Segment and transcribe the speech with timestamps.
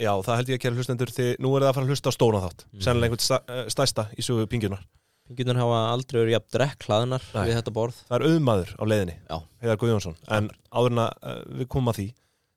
[0.00, 2.10] Já, það held ég að kæra hlustendur því nú er það að fara að hlusta
[2.10, 2.80] á stóna þátt Mhm.
[2.86, 4.82] sennilega einhvern sta, eh, í sögu pingjunar
[5.30, 7.94] Pingjunar hafa aldrei verið jafn drekk hlaðunar við þetta borð.
[8.08, 9.36] Það er auðmaður á leiðinni, Já.
[9.62, 12.06] Heiðar Guðjónsson en áður en að uh, við komum að því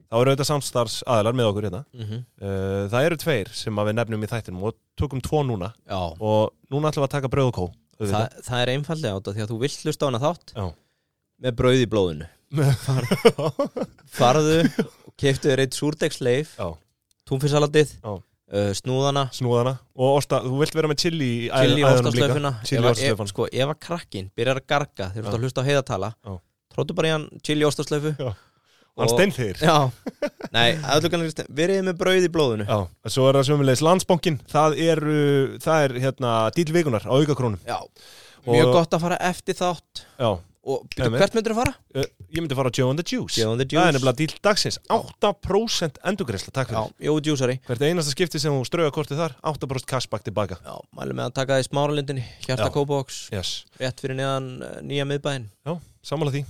[0.10, 1.84] þá eru auðvitað samstarfs aðilar með okkur hérna.
[1.94, 2.24] Mm -hmm.
[2.90, 6.90] Það eru tveir sem við nefnum í þættinum og tökum tvo núna Já, og núna
[6.90, 7.66] ætlum við að taka bröð og kó
[8.04, 10.66] Þa, það er einfallega átta því að þú vilt hlusta á hana þátt Já.
[11.44, 12.28] með brauð í blóðinu.
[14.18, 14.58] Farðu
[15.08, 16.56] og keftu þér eitt súrdegsleif
[18.04, 18.14] Já.
[18.14, 19.28] uh, snúðana.
[19.34, 19.76] Snúðana.
[19.98, 23.28] Og osta, þú vilt vera með chili í æðunum líka.
[23.32, 26.14] sko, ef að krakkin byrjar að garga þegar þú ert að hlusta á heiðatala
[26.74, 28.16] tróttu bara í hann chili ástaslaufu
[28.94, 29.90] Hann steinþýr Já,
[30.54, 32.66] nei, aðlugan verið með brauð í blóðinu?
[32.70, 35.02] Já, svo er það sömulegis landsbankin það er,
[35.64, 37.58] það er hérna dýlvikunar á aukakrónum.
[37.66, 37.80] Já,
[38.46, 40.04] mjög gott að fara eftir þátt.
[40.22, 40.30] Já,
[40.64, 41.74] og byrju, hvert myndur þú fara?
[42.00, 43.36] uh, ég myndi fara á Joe and the Juice.
[43.42, 43.96] Joe and the Það er Juice.
[43.98, 44.78] nefnilega dýl dagsins.
[44.90, 49.36] 8% endurgreisla, takk Já, fyrir Jói Djúsari Hvert einasta skipti sem þú strauða kortið þar?
[49.54, 50.58] 8% cashback tilbaka.
[50.64, 52.24] Já, mælum með að taka það í smáralindinni.
[52.48, 52.74] Hjarta Já.
[52.78, 55.50] Kópavox, Yes, rétt fyrir neðan uh, nýja miðbæinn.
[55.68, 56.44] Já, sammála því.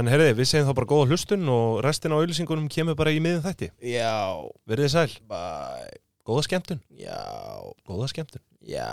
[0.00, 3.20] En herriði, við segjum þá bara góða hlustun og restin á auðlýsingunum kemur bara í
[3.24, 3.70] miðum þætti.
[3.84, 4.16] Já,
[4.68, 5.38] Verðið sæl, bæ,
[6.28, 6.80] góða skemmtun.
[7.00, 7.20] Já,
[7.88, 8.42] Góða skemmtun.
[8.68, 8.88] Já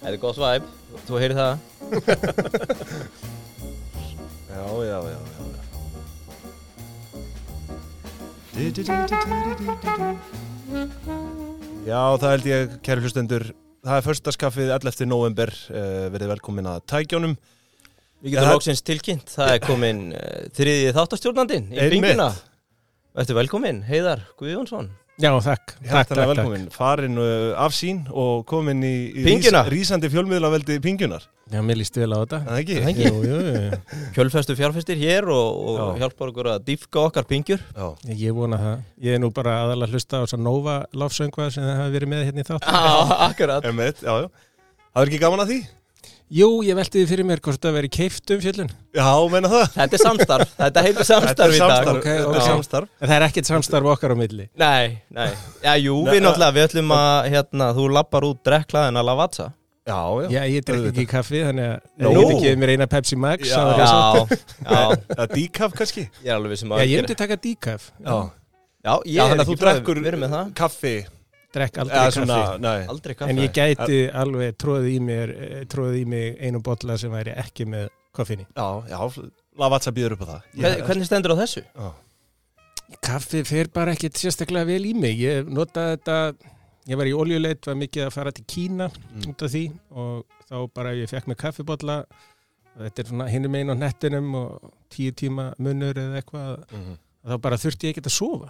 [0.00, 0.68] Þetta er gott svæp,
[1.04, 1.58] þú heyrir það?
[4.48, 5.60] Já, já, já, já, já.
[11.84, 13.44] Já, það held ég, kæri hlustendur.
[13.84, 15.04] Það er förstaskaffið 11.
[15.08, 17.36] november uh, verið velkomin að tækjónum
[18.20, 22.26] Við getum lóksins tilkynnt, það er komin uh, þriðið þáttastjórnandinn í binguna
[23.16, 24.90] Þetta er velkomin, Heiðar Guðjónsson
[25.20, 25.74] Já, þakk.
[25.90, 26.12] Takk.
[26.16, 29.62] velkomin, farin uh, af sín og komin í, í Pingjuna.
[29.66, 32.38] rís, rísandi fjölmiðlaveldi Pingjunar Já, mér líst vel á þetta.
[32.38, 32.74] Er Það ekki?
[32.78, 33.06] Það ekki?
[33.08, 33.78] Jú, jú, jú.
[34.14, 35.86] Kjölfestu fjárfestir hér og, og Já.
[36.04, 37.88] hjálpar okkur að dýfka okkar pingjur Já,
[38.20, 38.84] Ég vona það.
[39.08, 41.96] Ég er nú bara aðalega að hlusta á þess að Nova lofsöngvað sem það hafi
[41.98, 42.70] verið með hérna í þátt.
[42.70, 42.94] Já,
[43.28, 44.30] akkurat emitt, já, já
[44.90, 45.58] Það er ekki gaman að því?
[46.30, 48.68] Jú, ég velti því fyrir mér hvort það veri keift um fjöllun.
[48.94, 49.64] Já, meina það.
[49.74, 51.72] Þetta er samstarf, þetta heitir samstarf í dag.
[51.72, 52.36] samstarf, Ok, þetta ok.
[52.38, 52.90] er samstarf.
[53.00, 54.46] En það er ekkert samstarf okkar á milli.
[54.62, 55.26] Nei, nei,
[55.64, 59.48] já, jú, Nei, við náttúrulega, við ætlum að, hérna, þú lappar út drekklaðin að Lavazza.
[59.90, 63.16] Já, já, Já, ég drekk ekki kaffi, þannig að ég geti gefið mér eina Pepsi
[63.18, 63.48] Max.
[63.50, 63.62] Já.
[63.80, 63.88] Já,
[64.70, 64.82] já,
[65.16, 66.04] Það er díkaf kannski.
[66.22, 67.88] Ég er alveg sem Já, að ég myndi taka díkaf.
[68.06, 68.18] Já,
[68.86, 70.94] Já, ég já þannig að þú drekkur Við erum með það, kaffi
[71.52, 72.26] Drekk aldrei eða
[72.60, 72.88] kaffi.
[72.88, 76.96] aldrei kaffe En ég gæti alveg tróðið í mér, eh, tróðið í mig einu bolla
[76.98, 78.46] sem væri ekki með koffinni.
[78.56, 81.62] Já, já, Lavazza býður upp á það Hvern- Hvernig stendur á þessu?
[81.74, 81.90] Já,
[83.02, 85.18] Kaffi fer bara ekkert sérstaklega vel í mig.
[85.18, 86.16] Ég notaði þetta,
[86.90, 89.28] ég var í oljuleit, var mikið að fara til Kína Mm.
[89.30, 92.04] út af því og þá bara ég fekk með kaffibotla
[92.78, 96.98] þetta er svona hinum einn á nettinum og tíu tíma munur eða eitthvað Mhm.
[97.26, 98.48] þá bara þurfti ég ekki að sofa.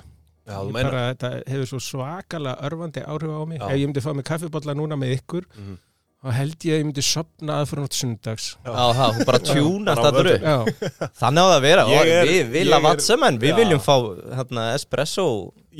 [0.50, 3.60] Já bara, þetta hefur svo svakalega örfandi áhrif á mig.
[3.60, 3.68] Já.
[3.70, 5.78] Ef ég myndi fá mig kaffibotla núna með ykkur Mhm.
[6.20, 8.46] þá held ég að ég myndi sopna aðfyrir nátt sundags.
[8.66, 8.70] Já.
[8.76, 10.58] Já, það, þú bara tjúnast upp Já,
[11.22, 13.94] Þannig á það að vera, og er- við, er- Lavazza-menn, við viljum fá
[14.36, 15.26] hérna, espresso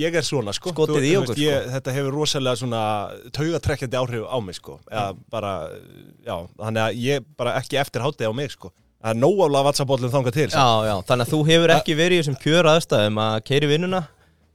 [0.00, 0.70] Ég er svona, sko.
[0.70, 2.82] Þú- okkur, veist, ég, Þetta hefur rosalega svona
[3.36, 4.78] taugatrekkjandi áhrif á mig, sko.
[4.90, 5.52] Eða bara,
[6.24, 8.70] já, þannig að ég bara ekki eftir hátið á mig, sko.
[9.02, 9.16] Það er
[9.50, 12.68] Lavazza bollum þangað til Já, já, þannig að þú hefur ekki verið í þessum kjör
[12.70, 14.00] aðstæðum að keiri vinnuna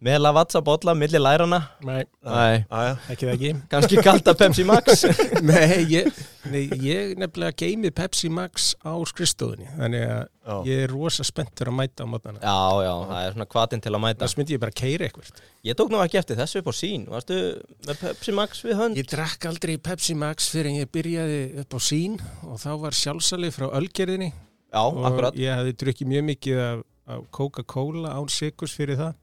[0.03, 3.51] með Lavazza bolla milli lærana nei, Nei, Já, ekki það ekki.
[3.71, 5.05] kannski kalda Pepsi Max
[5.49, 6.09] Nei, ég,
[6.51, 11.71] nei, ég nefnilega geimi Pepsi Max á skrifstofunni þannig að já ég er rosa spenntur
[11.71, 12.37] að mæta á mótnana.
[12.43, 15.31] Já, já, það er svona kvatin til að mæta Þess myndi ég bara keira eitthvað.
[15.65, 17.39] Ég tók nú ekki eftir þessu upp á sín Varstu
[17.87, 18.99] með Pepsi Max við hönd?
[18.99, 22.99] Ég drakk aldrei Pepsi Max fyrir en ég byrjaði upp á sín og þá var
[22.99, 26.85] sjálfsalið frá Ölgerðinni Já, og akkurat ég hafði drukkið mjög mikið af,
[27.15, 29.15] af Coca-Cola án sikurs fyrir það.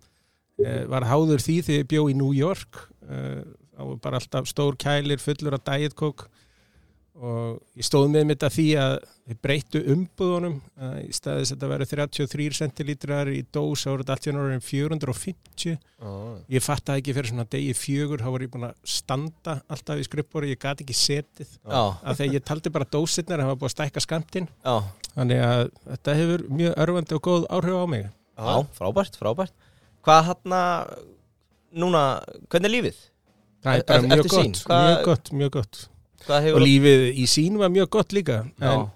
[0.62, 2.84] Eh, var háður því þegar ég bjó í New York.
[3.08, 3.42] Eh,
[3.72, 6.28] þá var bara alltaf stór kælir fullur af Diet Coke.
[7.22, 8.94] Og ég stóð með mitt að því að
[9.28, 10.54] við breyttu umbúðunum
[11.04, 14.64] í staðis að þetta verið 33 centilítrar í dós þá voru þetta allt í náttúrulega
[14.64, 15.76] 450
[16.56, 20.06] ég fattaði ekki fyrir svona degi fjögur þá var ég búin að standa alltaf í
[20.08, 21.52] skrippbóri, ég gati ekki setið.
[21.60, 24.74] Já, af því að ég taldi bara dósirnar það var búin að stækka skamtinn já,
[25.12, 28.08] þannig að þetta hefur mjög örfandi og góð áhrif á mig.
[28.40, 29.68] Já, frábært, frábært
[30.02, 30.56] Hvað hann
[31.72, 32.20] Núna,
[32.52, 32.96] hvernig er lífið?
[33.62, 35.88] það er bara mjög gott, hvað- mjög gott, mjög gott.
[36.26, 38.90] Hvað og hefur lífið í sín var mjög gott líka Já, en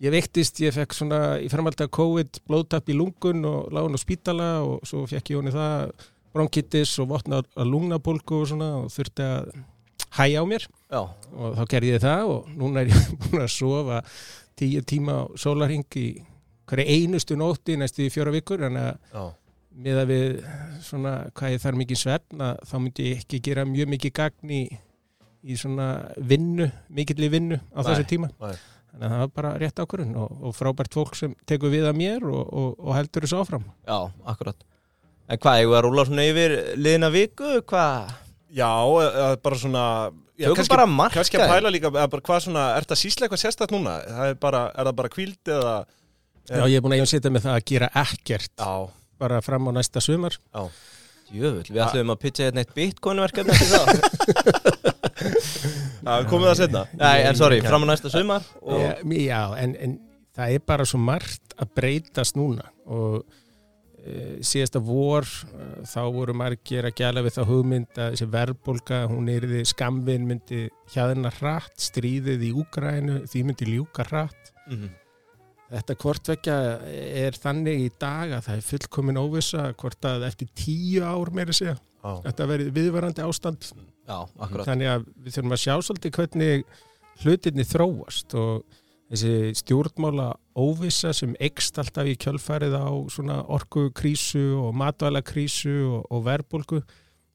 [0.00, 4.00] ég veiktist, ég fekk svona í framhaldi af COVID blóðtapp í lungun og lágun á
[4.00, 5.92] spítala og svo fekk ég honi það
[6.34, 9.52] bronkitis og votna að lungnabólku og svona og þurfti að
[10.18, 10.66] hæja á mér.
[10.90, 11.00] Já,
[11.36, 14.02] og þá gerði ég það og núna er ég búin að sofa
[14.56, 16.08] tíu tíma á sólarhing í
[16.66, 18.96] hverju einustu nótti næstu í fjóra vikur en að
[19.74, 20.26] Já, miða við
[20.86, 24.52] svona hvað ég þarf mikið svefn að þá myndi ég ekki gera mjög mikið gagn
[24.54, 24.60] í,
[25.44, 28.30] í svona vinnu, mikilli vinnu á Nei, þessu tíma.
[28.40, 28.54] nei.
[28.94, 31.96] Þannig að það var bara rétt ákvörðun og, og frábært fólk sem tekur við að
[31.98, 33.64] mér og, og, og heldur þessu áfram.
[33.88, 33.96] Já,
[34.30, 34.62] akkurat
[35.24, 38.10] En hvað, ég var að rúla svona yfir liðina viku, hvað?
[38.54, 38.68] Já,
[39.42, 39.84] bara svona
[40.36, 41.16] já, Tökum kannski, bara markaði.
[41.18, 43.94] kannski að pæla líka eða bara hvað svona, er það síslega eitthvað sérstætt núna?
[44.06, 45.72] Það er, bara, er það bara kvíld eða
[46.44, 48.72] Já, ég er búin að einsetja með það að gera ekkert Já,
[49.20, 50.38] bara fram á næsta sumar.
[50.54, 50.68] já
[51.32, 53.54] Jöfull, við ætlum að pitcha hérna eitt bitcoin-verkefni
[56.30, 58.82] komið það setna Nei, en sorry, fram á næsta sumar og...
[58.82, 58.92] Já,
[59.24, 59.96] já en, en
[60.36, 63.22] það er bara svo margt að breytast núna og
[64.04, 69.00] e, síðasta vor e, þá voru margir að gæla við þá hugmynd að þessi verðbólka,
[69.10, 74.52] hún er því skamvin myndi hjaðina hratt, stríðið í Úgrænu, því myndi ljúka hratt.
[74.68, 74.92] Mhm.
[75.74, 76.56] Þetta hvortvekja
[77.24, 81.52] er þannig í dag að það er fullkomin óvissa hvort að eftir tíu ár meira
[81.56, 81.74] segja,
[82.04, 83.68] Já, þetta verið viðvarandi ástand.
[84.06, 84.18] Já,
[84.68, 86.64] þannig að við þurfum að sjá svolítið hvernig
[87.24, 88.64] hlutinni þróast og
[89.10, 90.28] þessi stjórnmála
[90.58, 96.80] óvissa sem ekst alltaf í kjölfarið á svona orkukrísu og matvælakrísu og, og verbulgu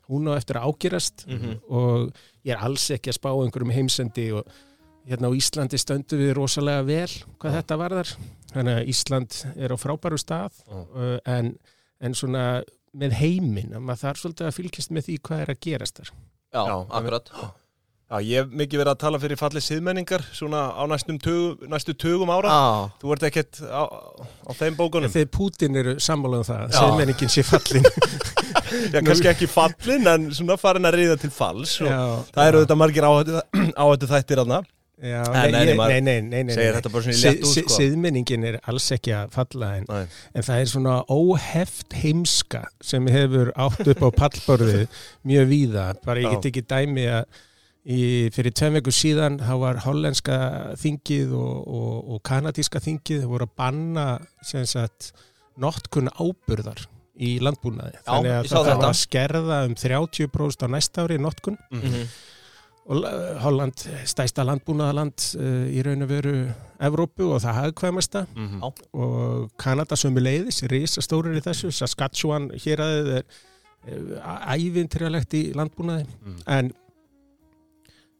[0.10, 1.60] hún á eftir að ágerast Mhm.
[1.70, 2.14] og
[2.46, 4.48] ég er alls ekki að spá einhverjum heimsendi og
[5.08, 8.12] hérna á Íslandi stöndum við rosalega vel hvað þetta varðar.
[8.54, 10.82] Þannig að Ísland er á frábæru stað Já.
[10.82, 11.54] uh, en,
[12.02, 12.44] en svona
[12.98, 16.14] með heiminn, að maður þarf svolítið að fylgjast með því hvað er að gerast þar.
[16.50, 17.34] Já, Já, akkurat.
[18.10, 21.94] Já, ég hef mikið verið að tala fyrir fallið siðmenningar svona á næstum tugum, næstu
[21.94, 22.50] tugum ára.
[22.50, 23.84] Já, Þú ert ekkert á,
[24.50, 25.14] á þeim bókunum.
[25.14, 26.80] Þegar Putin eru sammála um það, Já.
[26.80, 27.86] segmenningin sé fallin.
[28.94, 33.08] Já, kannski ekki fallin en svona farin að reyða til falls það eru þetta margir
[33.08, 33.40] áhættu,
[33.74, 34.60] áhættu þættir aðna
[35.00, 36.78] Já, Nei, nei, nei, nei, nei, nei, nei, nei, segir nei.
[36.82, 37.76] þetta bara svona í Si- létt út si- sko.
[37.80, 39.86] Siðmenningin er alls ekki að falla en,
[40.36, 44.88] en það er svona óheft heimska sem hefur átt upp á pallborðið
[45.24, 45.86] mjög víða.
[46.04, 46.34] Bara ég Já.
[46.36, 47.24] get ekki dæmi að
[47.90, 48.02] í,
[48.36, 50.40] fyrir tveim veku síðan þá var hollenska
[50.84, 54.08] þingið og, og, og kanadíska þingið voru að banna
[54.44, 55.14] sagt
[55.60, 56.84] notkun áburðar
[57.20, 57.96] í landbúnaði.
[57.98, 58.90] Já, Þannig að sá það þetta.
[58.92, 62.04] að skerða um 30% á næsta ári notkun Mhm.
[62.90, 63.74] Og la- Holland
[64.10, 66.34] stæsta landbúnaðaland uh, í raun og veru
[66.82, 68.60] Evrópu og það hagkvæmasta Mhm.
[68.62, 68.72] Já.
[68.94, 73.24] og Kanada sömu leiðis, risa stórir í þessu Saskatchewan hér að er
[74.58, 76.42] ævintrjalegt í landbúnaði Mhm.
[76.48, 76.72] en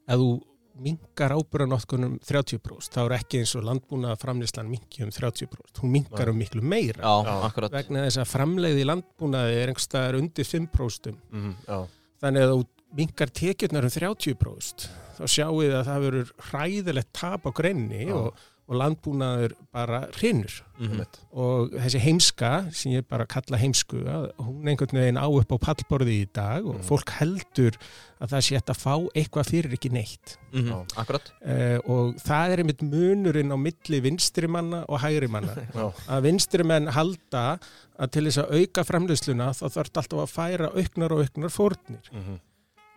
[0.08, 0.42] ef þú
[0.80, 6.26] minkar ábyrðanótkunum 30% þá er ekki eins og landbúnaða framlýslan minki um 30%, hún minkar
[6.28, 6.32] Nei.
[6.32, 11.56] um miklu meira Já, vegna þess að framleiði landbúnaði er einhverstaðar undir 5% Mhm.
[11.68, 11.88] Já.
[12.22, 12.66] þannig að þú
[12.98, 14.88] minkar tekjurnar um 30%
[15.20, 18.16] þá sjáum við að það verður hræðilegt tap á greinni Já.
[18.16, 18.34] og,
[18.70, 21.02] og landbúnaður bara hrinnur Mhm.
[21.36, 25.58] og þessi heimska sem ég bara kalla heimsku að hún einhvern veginn á upp á
[25.60, 26.84] pallborði í dag og Mm.
[26.88, 27.76] fólk heldur
[28.22, 30.68] að það sé að fá eitthvað fyrir ekki neitt Mhm.
[30.70, 30.86] Já.
[31.02, 35.92] Akkurat uh, og það er einmitt munurinn á milli vinstri manna og hægri manna Já.
[36.08, 37.60] að vinstri menn halda
[38.00, 42.08] að til þess að auka framleysluna þá þarf alltaf að færa auknar og auknar fórnir
[42.14, 42.40] Mhm.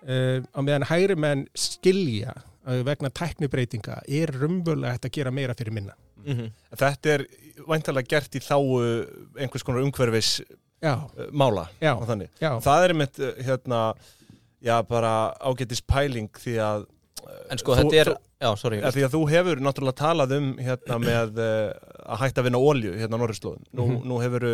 [0.09, 2.33] Uh, á meðan hægri menn skilja
[2.67, 5.95] að vegna tæknibreitinga er rumvöldlega hægt að gera meira fyrir minna.
[6.25, 6.53] Mhm.
[6.79, 7.25] Þetta er
[7.67, 8.67] væntalega gert í þáu
[9.39, 10.41] einhvers konar umhverfis
[10.83, 11.93] Já, uh, mála Já.
[11.97, 12.29] og þannig.
[12.41, 13.17] já, Það er mitt
[13.47, 13.95] hérna,
[14.63, 16.87] já bara ágætis pæling því að
[17.23, 19.95] uh, En sko, þú- þetta er þú- Já, sorry Ja, því að þú hefur náttúrulega
[20.01, 21.73] talað um hérna með uh,
[22.11, 23.63] að hætta að vinna ólju hérna á Norrislóðin.
[23.75, 24.03] Nú, Mhm.
[24.11, 24.47] nú hefur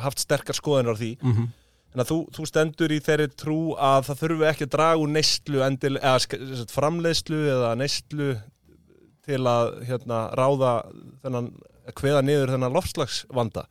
[0.00, 1.10] haft sterkar skoðanir á því.
[1.22, 1.48] mm -hmm.
[1.96, 5.12] Þannig að þú, þú stendur í þeirri trú að það þurfi ekki að draga úr
[5.64, 6.18] endil, eða
[6.74, 8.26] framleiðslu eða neyslu
[9.24, 10.72] til að hérna, ráða
[11.24, 11.48] þennan,
[11.88, 13.64] að kveða niður þennan lofslagsvanda.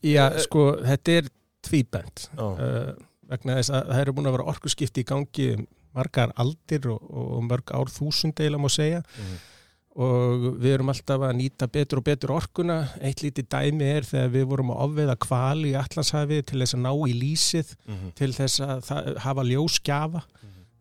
[0.00, 1.28] Já, Eh, sko, þetta er
[1.68, 2.46] tvíbent Já.
[2.48, 2.94] uh,
[3.28, 5.66] vegna þess að það eru búin að vera orkuskipti í gangi um
[5.98, 9.38] margar aldir og, og mörg ár þúsund eila má segja Mhm.
[9.98, 12.76] Og við erum alltaf að nýta betur og betur orkuna.
[13.02, 16.84] Eitt lítið dæmi er þegar við vorum að ofveiða kval í Allandshafi til þess að
[16.84, 18.12] ná í lísið, Mhm.
[18.14, 20.22] til þess að hafa ljósgjafa.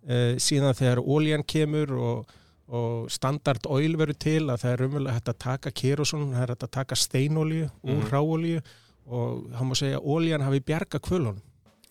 [0.07, 2.29] Uh, síðan þegar óljan kemur og,
[2.69, 6.69] og standard oil verður til að það er hægt að taka kerosón, það er að
[6.71, 8.09] taka steinolju úr Mhm.
[8.13, 8.61] ráolju
[9.07, 11.41] og þá má segja að óljan hafi bjarga kvölunum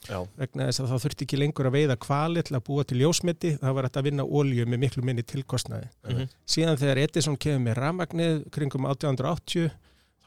[0.09, 0.21] Já.
[0.39, 3.59] vegna þess að þá þurfti ekki lengur að veiða kvali til að búa til ljósmeti,
[3.59, 5.89] það var að vinna olju með miklu minni tilkostnaði.
[6.09, 6.29] Mhm.
[6.47, 9.71] Síðan þegar Edison kemur með rafmagnið kringum 1880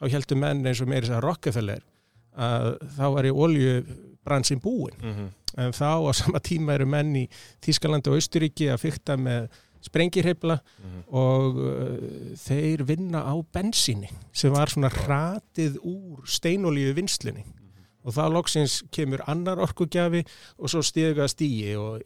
[0.00, 1.82] þá heldur menn eins og meiri þess að Rockefeller
[2.36, 3.84] að þá var í olju
[4.24, 5.28] bransin búin Mhm.
[5.56, 7.28] en þá á sama tíma eru menn í
[7.62, 9.48] Þískalandi og Austuríki að fykta með
[9.82, 11.02] sprengirheifla Mhm.
[11.10, 17.44] og uh, þeir vinna á bensíni sem var svona hratið úr steinolíu vinslunni
[18.04, 20.24] og þá loksins kemur annar orkugjafi
[20.58, 22.00] og svo stiga stíi og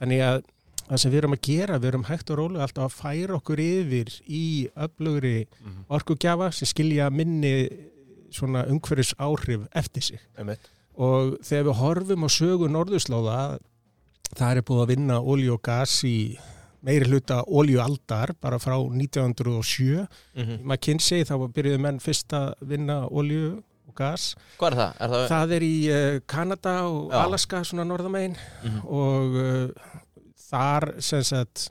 [0.00, 0.42] þannig að
[0.86, 3.58] það sem við erum að gera, við erum hægt og rólega alltaf að færa okkur
[3.64, 5.84] yfir í öflugri Mhm.
[5.90, 7.68] orkugjafa sem skilja minni
[8.30, 10.60] svona umhverfis áhrif eftir sig Einmitt.
[10.96, 13.58] og þegar við horfum á sögu norðurslóða
[14.36, 16.38] það er búið að vinna olju og gas í
[16.84, 20.06] meiri hluta oljualdar bara frá 1907
[20.36, 20.58] Mhm.
[20.60, 23.64] í McKinsey þá byrjuðu menn fyrst að vinna olju og
[23.98, 24.26] gas
[24.58, 24.92] Hvað er það?
[25.06, 25.24] Er það...
[25.32, 27.16] það er í uh, Kanada og Já.
[27.24, 28.80] Alaska svona norðamegin Mhm.
[28.84, 29.96] og uh,
[30.46, 31.70] þar sem sagt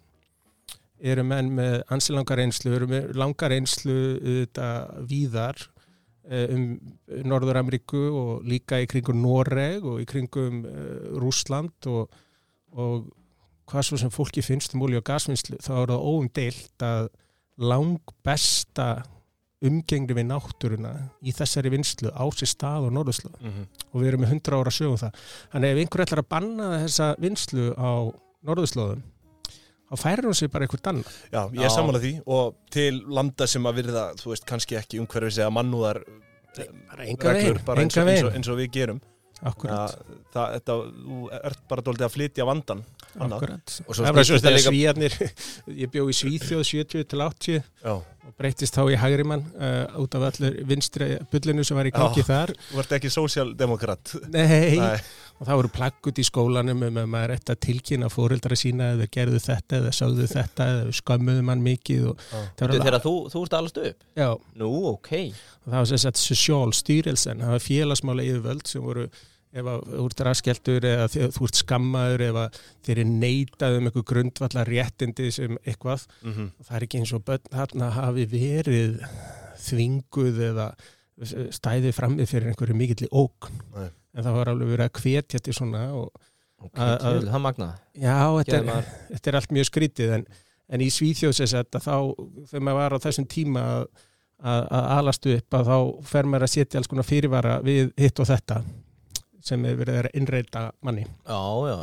[1.06, 4.68] eru menn með ansilangar einslu, eru með langar einslu þetta
[5.10, 5.60] víðar
[6.30, 6.64] eh, um
[7.30, 10.64] Norður-Ameríku og líka í kringum Noreg og í kringum
[11.22, 12.10] Rúsland og,
[12.74, 13.06] og
[13.70, 17.12] hvað svo sem fólki finnst um olíu og gasvinnslu þá er það óumdeilt að
[17.72, 18.88] lang besta
[19.64, 20.92] umgengni við náttúruna
[21.24, 23.68] í þessari vinslu á sér stað og norðurslóð Mhm.
[23.94, 25.14] og við erum með 100 ára sögum það.
[25.54, 27.92] Þannig ef einhver ætlar að banna þessa vinslu á
[28.46, 29.02] norðurslóðum
[29.86, 31.04] þá færir hún sig bara einhvern annan.
[31.32, 35.00] Já, ég er sammála því og til landa sem að virða, þú veist, kannski ekki
[35.00, 36.04] umhverfis eða mannúðar
[37.00, 39.02] enga veginn, bara eins, og, eins, og, við gerum
[39.46, 42.86] Akkurat, það, það, þetta, þú ert bara dóltið að flytja vandan.
[43.20, 43.78] Akkurat.
[43.88, 45.16] Og svo skiptir þegar líka- svíjarnir,
[45.84, 47.94] ég bjó í Svíþjóð 70 til 80 Já,
[48.26, 52.24] og breytist þá í hægrimann uh, út af allur vinstri bullinu sem var í gangi
[52.24, 52.28] Já.
[52.32, 52.56] þar.
[52.72, 54.98] þú ert ekki sósjaldemokrat Nei, Nei,
[55.40, 59.08] og það voru plaggut í skólanum um að maður ætti að tilkynna fóreldra sína eða
[59.14, 62.10] gerðu þetta eða sögðu þetta eða skömmuðu mann mikið
[62.58, 64.04] Þegar þú, þú ert allast upp?
[64.18, 64.30] Já,
[64.60, 65.12] Nú, ok.
[65.66, 69.08] og það var social styrelsen, það var félagsmála yfirvöld sem voru
[69.56, 74.06] ef þú ert raskeltur eða þú ert skammaður ef að þeir eru neitað um einhver
[74.12, 78.98] grundvallar réttindi sem eitthvað mhm, það er ekki eins og börn þarna hafi verið
[79.66, 80.68] þvinguð eða
[81.56, 83.88] stæðið framið fyrir einhverju mikill óg Nei.
[83.88, 86.10] en það var alveg verið að hvetja til svona og
[86.74, 87.74] Að- að- það magnaði.
[88.00, 90.24] já, þetta er, þetta er allt mjög skrítið en,
[90.74, 91.96] en í Svíþjóðsess að þá
[92.50, 93.84] þegar maður var á þessum tíma að,
[94.40, 95.78] að, að alastu upp að þá
[96.12, 98.60] fer maður að setja alls konar fyrirvara við hitt og þetta
[99.46, 101.80] sem er verið að innreita manni Já, já.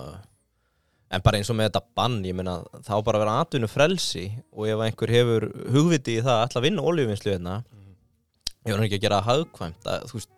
[1.12, 4.26] En bara eins og með þetta bann, ég meina, þá bara að vera atvinnu frelsi
[4.56, 7.56] og ef einhver hefur hugviti í það að ætla að vinna oljuvinnslu hérna,
[8.64, 10.30] ég var ekki að gera það hagkvæmt, að, þú veist,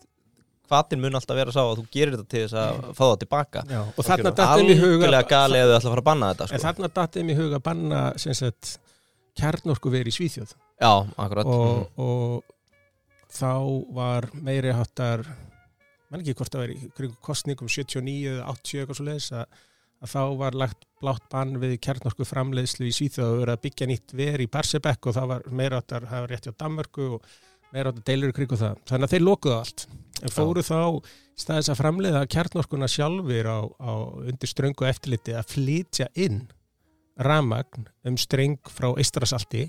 [0.73, 3.63] hvatin mun alltaf vera sá að þú gerir þetta til þess að fá það tilbaka.
[3.71, 6.33] já, og þarna dattum í huga Algjörlega gali ef þau ætla að fara að banna
[6.33, 6.65] þetta, en sko.
[6.67, 8.03] þarna dattum í huga að banna
[9.35, 11.47] kjarnorku verið í Svíþjóð Já, akkurat.
[11.47, 12.43] og, og
[13.35, 13.53] þá
[13.95, 15.25] var meiri háttar
[16.15, 19.65] mann ekki hvort það veri kring kostningum 79 eða 80 eitthvað svo leiðis að,
[20.05, 23.89] að þá var lagt blátt bann við kjarnorku framleiðslu í Svíþjóð og verið að byggja
[23.91, 27.29] nýtt ver í Barsebekk og það var meira háttar, það var rétt hjá Danmörku og
[27.75, 28.83] meira háttar deilur í kringu það.
[28.91, 29.87] Þannig að þeir lokuðu allt.
[30.25, 30.79] En fóru þá
[31.45, 33.93] staðis að framleiða kjarnorkuna sjálfur á, á
[34.23, 36.45] undir ströngu eftirliti að flytja inn
[37.19, 39.67] ramagn um streng frá Eistrasalti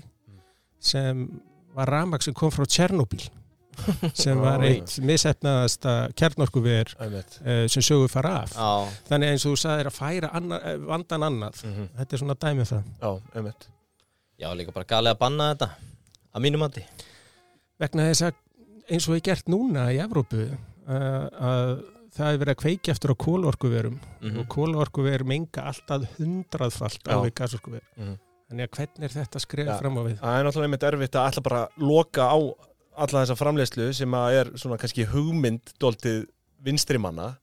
[0.82, 1.26] sem
[1.74, 3.26] var ramagn sem kom frá Tjernobyl
[4.14, 8.54] sem var eitt misefnaðasta kjarnorkuver uh, sem sögur fara af.
[8.56, 12.22] Já, þannig eins og þú sagðir að færa annar, eh, vandan annað mhm, þetta er
[12.24, 12.88] svona dæmið um það.
[13.02, 13.68] Já, einmitt.
[14.36, 15.70] Já, líka bara gali að banna þetta,
[16.36, 16.84] að mínum mati.
[17.80, 18.42] vegna þess að
[18.90, 21.72] eins og ég gert núna í Evrópu uh, að
[22.16, 27.16] það er verið að kveiki eftir á kólorkuverum Mm og kólorkuver menga alltaf hundraðfalt á
[27.20, 27.82] við gasorkuver.
[27.96, 28.14] Mhm.
[28.46, 29.78] þannig að hvernig er þetta Já.
[29.80, 30.16] fram á við?
[30.20, 32.38] Það er náttúrulega einmitt erfitt að ætla bara loka á
[32.96, 36.26] alla þessa framleiðslu sem að er svona kannski hugmynd dóltið
[36.64, 37.36] vinstri manna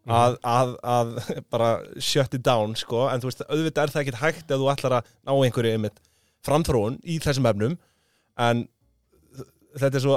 [0.00, 0.14] Mhm.
[0.16, 1.66] að, að, að bara
[2.00, 4.94] shut it down sko, en þú veist, auðvitað er það ekkit hægt ef þú ætlar
[4.96, 5.98] að ná einhverju einmitt
[6.46, 7.74] framþróun í þessum efnum
[8.40, 8.62] en
[9.76, 10.16] þetta er svo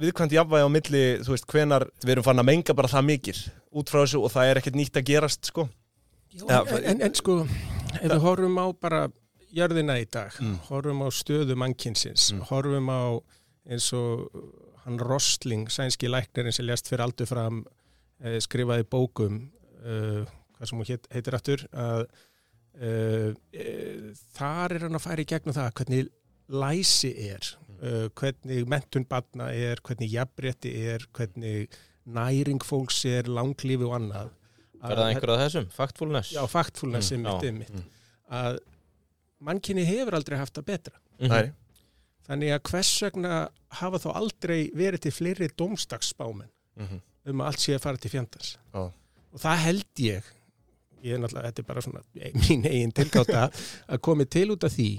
[0.00, 3.36] viðkvæmt jafnvægi á milli, þú veist, hvenar við erum fann að menga bara það mikil
[3.74, 5.66] út frá þessu og það er ekkit nýtt að gerast sko
[6.34, 7.34] Já, Já, en, en, en sko,
[7.94, 9.02] ef við horfum á bara
[9.54, 10.56] jörðina í dag, Mm.
[10.70, 12.40] horfum á stöðu mannkynsins, Mm.
[12.48, 13.02] horfum á
[13.70, 14.28] eins og
[14.84, 17.62] hann Rostling, sænski læknirinn sem lést fyrir aldur fram,
[18.20, 19.50] eh, skrifaði bókum,
[19.84, 20.24] eh,
[20.58, 22.06] hvað sem hún heit, heitir aftur, að
[22.80, 26.08] eh, eh, þar er hann að fara í gegnum það hvernig
[26.50, 31.68] læsi er, eh, hvernig mentun batna er, hvernig jafnrétti er, hvernig
[32.04, 34.30] næring fólks er, langlífi og annað.
[34.84, 35.70] Er það einhver af þessum?
[35.72, 36.32] Factfulness?
[36.34, 37.40] Já, factfulness Mm, mm, já.
[37.40, 37.70] einmitt, einmitt.
[37.72, 37.90] Mm.
[38.30, 38.58] að
[39.40, 41.28] mannkynni hefur aldrei haft það betra Mhm.
[41.28, 41.52] Nei,
[42.28, 43.40] þannig að hvers vegna
[43.80, 46.48] hafa þá aldrei verið til fleiri domstagsspámen
[46.80, 48.82] mhm, um að allt sé að fara til fjandars Já.
[48.88, 50.32] og það held ég
[51.04, 52.04] ég er náttúrulega, þetta er bara svona
[52.40, 53.48] mín eigin tilgáta
[53.92, 54.90] að komi til út af því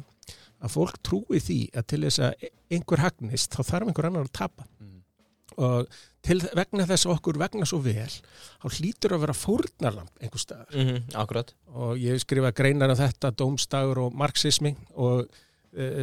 [0.66, 4.36] að fólk trúi því að til þess að einhver hagnist þá þarf einhver annar að
[4.40, 4.68] tapa.
[4.80, 5.02] Mhm.
[5.62, 10.42] og til, vegna þess að okkur vegna svo vel þá hlýtur að vera fórnarlamp einhver
[10.42, 10.72] staðar.
[10.74, 11.54] Mm akkurat.
[11.72, 15.45] Og ég skrifa greinar um þetta, dómstagur og marxismi og e,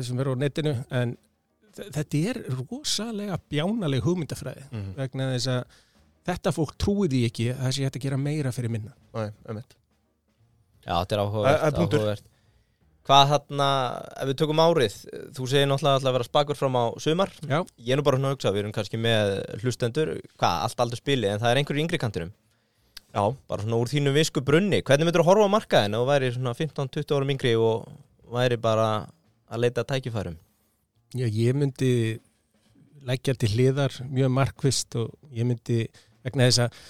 [0.06, 1.16] sem eru á netinu en
[1.72, 4.90] þetta er rosalega bjánaleg hugmyndafræði Mhm.
[4.98, 5.62] vegna þess að
[6.28, 8.92] þetta fólk trúi því ekki að það sé hægt að gera meira fyrir minna.
[9.14, 9.72] Nei, einmitt.
[10.86, 12.22] Já, þetta er áhugavert, er.
[13.02, 13.66] Hvað þarna,
[14.22, 14.94] ef við tökum árið
[15.34, 17.30] Þú segir náttúrulega alltaf að vera spakur fram á sumar.
[17.50, 20.76] Já, Ég er nú bara svona að hugsa, við erum kannski með hlustendur Hvað, allt
[20.84, 22.30] aldur spili, en það er einhverju yngri kantinum.
[23.12, 24.82] Já, Bara svona úr þínu visku brunni.
[24.86, 27.88] Hvernig myndir þú horfa á markaðin þú væri svona 15-20 árum yngri og
[28.32, 28.86] væri bara
[29.52, 30.38] að leita tækifærum
[31.14, 31.92] já, ég myndi
[33.06, 35.85] leggja til hliðar mjög markvist og ég myndi
[36.25, 36.82] vegna þess að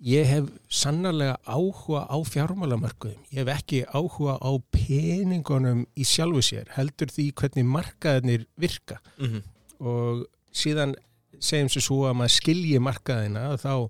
[0.00, 3.20] ég hef sannarlega áhuga á fjármálamörkuðum.
[3.30, 9.26] Ég hef ekki áhuga á peningunum í sjálfu sér, heldur því hvernig markaðinir virka mm
[9.26, 9.42] -hmm.
[9.78, 10.94] og síðan
[11.38, 13.88] segjum sér svo að maður skilji markaðina þá,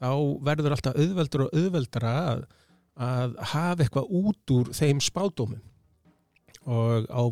[0.00, 0.10] þá
[0.42, 2.44] verður alltaf auðveldur og auðveldara að,
[2.96, 5.62] að hafa eitthvað út úr þeim spádómum
[6.66, 7.22] og á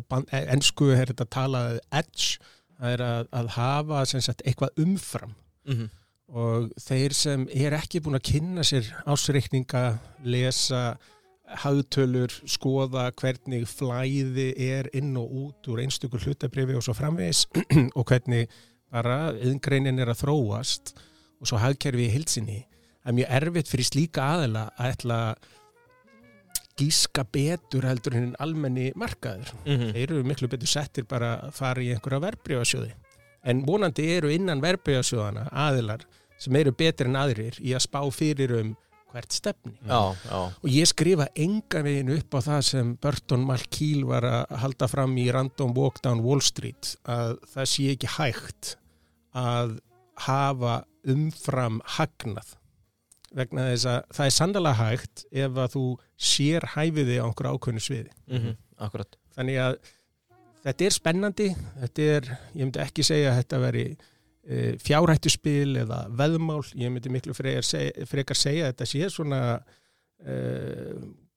[0.41, 2.41] ensku er þetta talað edge,
[2.77, 5.35] það er að, að hafa sagt, eitthvað umfram
[5.69, 5.89] Mm
[6.31, 10.95] og þeir sem er ekki búin að kynna sér ásreikninga, lesa
[11.61, 17.43] hagtölur, skoða hvernig flæði er inn og út úr einstökur hlutabrifi og svo framvegis
[17.97, 18.47] og hvernig
[18.91, 20.93] bara yðngreinin er að þróast
[21.41, 22.61] og svo hagkerfi í hilsinni.
[23.01, 25.51] Það er mjög erfitt fyrir slíka aðela að ætla að
[26.79, 29.53] gíska betur heldur hinn almenni markaður.
[29.65, 29.93] -hmm.
[29.93, 32.93] Þeir eru miklu betur settir bara að fara í einhverja verbreyfasjóði.
[33.43, 36.05] En vonandi eru innan verbreyfasjóðana aðilar
[36.37, 38.75] sem eru betri en aðrir í að spá fyrir um
[39.11, 39.73] hvert stefni.
[39.83, 44.55] Já, já Og ég skrifa engan veginn upp á það sem Burton Malkiel var að
[44.63, 48.75] halda fram í Random Walk Down Wall Street að það sé ekki hægt
[49.35, 49.79] að
[50.21, 52.55] hafa umfram hagnað
[53.35, 55.85] vegna þess að það er sannlega hægt ef að þú
[56.21, 58.13] sér hæfiði á einhverju ákveðnu sviði.
[58.29, 59.75] mm Akkurat Þannig að
[60.65, 61.49] þetta er spennandi,
[61.81, 67.13] þetta er, ég myndi ekki segja að þetta veri e, fjárhættuspil eða veðmál, ég myndi
[67.13, 69.41] miklu frekar segja, frekar segja að þetta sé svona
[70.21, 70.35] e,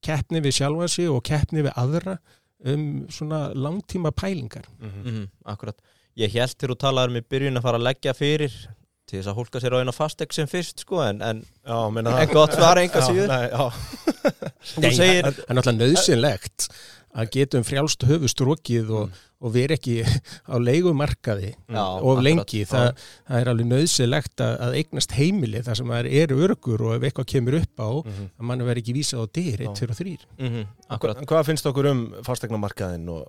[0.04, 2.18] keppni við sjálfansi og keppni við aðra
[2.64, 4.68] um svona langtíma pælingar.
[4.80, 5.04] Mhm.
[5.04, 5.80] mm Akkurat
[6.14, 8.52] Ég held til þú talaður um í byrjun að fara að leggja fyrir
[9.08, 12.16] til þess að hólka sér á eina fastek sem fyrst sko en, en, Já, meina
[12.22, 13.28] en gott svar enga síður
[14.74, 16.68] það er náttúrulega nöðsynlegt
[17.14, 19.12] að getum frjálst höfu strókið og,
[19.44, 19.92] og veri ekki
[20.50, 22.64] á leigumarkaði Já, of lengi.
[22.66, 22.88] Það,
[23.28, 27.06] það er alveg nöðsynlegt að, að eignast heimili þar sem það eru örgur og ef
[27.10, 28.26] eitthvað kemur upp á Mhm.
[28.40, 29.70] að mann verði ekki vísað á dyr, Já.
[29.70, 30.16] 1, 2 og 3.
[30.42, 30.64] mm
[30.96, 33.28] Akkurat En Hvað finnst okkur um fastegnamarkaðin og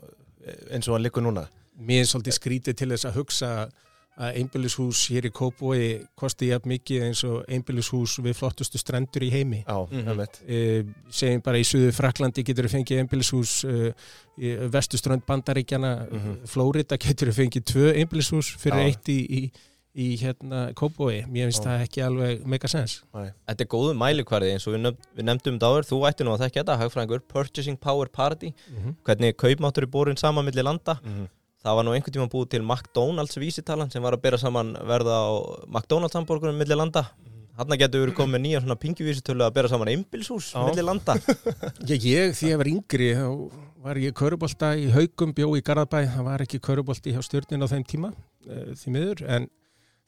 [0.72, 1.46] eins og hann liggur núna?
[1.78, 3.76] Mér er svolítið skrítið til þess að hugsa að
[4.18, 9.64] einbýlishús hér í Kópói kosti jafn mikið eins og einbýlishús við flottustu strendur í heimi.
[9.68, 10.08] Já, Mhm.
[10.08, 10.42] einmitt.
[10.48, 13.94] E, segjum bara í Suðu Fraklandi getur við fengið einbýlishús e,
[14.40, 16.48] í vestuströnd Bandaríkjana Mhm.
[16.48, 18.86] Flórida getur við fengið tvö einbýlishús fyrir Já.
[18.88, 19.52] eitt í, í,
[19.98, 21.26] í hérna Kópói.
[21.28, 21.70] Mér finnst Já.
[21.70, 23.04] það ekki alveg mega sens.
[23.14, 26.36] Þetta er góðu mælikvarði eins og við, nefnd, við nefndum þetta áður, þú ætti nú
[26.38, 28.54] að þekka þetta, hagfræðingur, Purchasing Power Party,
[29.06, 31.00] hvernig kaupmáttur er borin saman milli landa.
[31.66, 31.70] Mhm.
[31.70, 35.18] Það var nú einhvern tíma búið til McDonalds vísitalan sem var að bera saman verða
[35.18, 35.30] á
[35.66, 37.08] McDonalds hambúrgunum milli landa.
[37.58, 40.60] Hanna getur verið komið með nýja svona pingjuvísitölu að bera saman einbilshús Já.
[40.68, 41.16] milli landa.
[41.88, 43.28] Já, ég, því ég var yngri, þá
[43.86, 47.68] var ég körubolta í Haugum, bjó í Garðabæ, það var ekki körubolti hjá stjórnin á
[47.72, 48.12] þeim tíma,
[48.50, 49.48] uh, því miður, en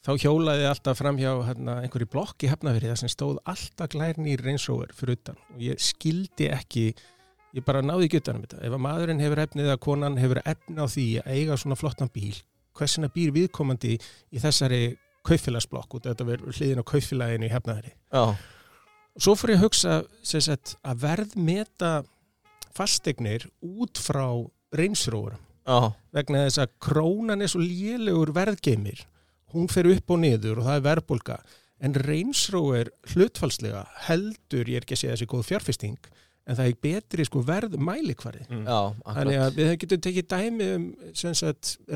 [0.03, 4.35] þá hjólaði alltaf fram hjá hérna, einhverju blokk í hefnafyrir það sem stóð alltaf glærni
[4.35, 6.85] í reynsóver fyrir utan og ég skildi ekki,
[7.57, 8.61] ég bara náði ekki utanum þetta.
[8.65, 12.11] Ef að maðurinn hefur efnið að konan hefur efnið á því að eiga svona flottan
[12.13, 12.35] bíl,
[12.77, 14.81] hversina býr viðkomandi í þessari
[15.27, 18.23] kaufélagsblokk og þetta verður hliðin á kaufélaginu í hefnafyrir Já,
[19.19, 21.91] svo fór ég að hugsa sagt, að verðmeta
[22.77, 24.27] fastegnir út frá
[24.77, 25.41] reynsróurum.
[25.67, 29.01] Já, vegna þess að krónan er svo lélegur verðgeimir.
[29.51, 31.37] Hún fer upp og niður og það er verðbólka
[31.83, 36.09] en reynsróur hlutfalslega heldur, ég er ekki að segja þessi góð fjárfesting
[36.47, 38.63] en það er betri sko verð mælikvarði Mm.
[38.65, 40.85] já, Þannig að við getum tekið dæmi um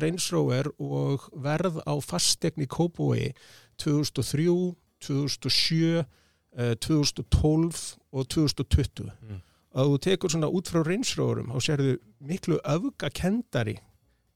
[0.03, 3.31] reynsróer og verð á fastegni Kópói
[3.77, 6.03] 2003, 2007,
[6.57, 9.11] eh, 2012 og 2020.
[9.21, 9.41] Mm.
[9.73, 13.77] Að þú tekur svona út frá reynsróurum og sérðu miklu öfgakendari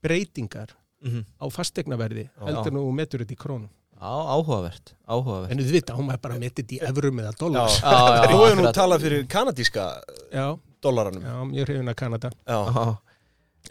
[0.02, 0.70] breytingar
[1.04, 1.26] Mhm.
[1.42, 3.70] á fastegnaverði heldur nú metur þetta í krónum.
[3.96, 5.52] Já, áhugavert, áhugavert.
[5.56, 7.70] En þú veit, á maður bara metið í evrum eða dólar.
[7.72, 7.80] Já.
[7.86, 9.86] Já, já, Þú hefur nú talað fyrir kanadíska
[10.36, 10.46] Já,
[10.84, 11.24] dólaranum.
[11.24, 12.32] já, ég er hrifin að Kanada.
[12.46, 12.60] Já.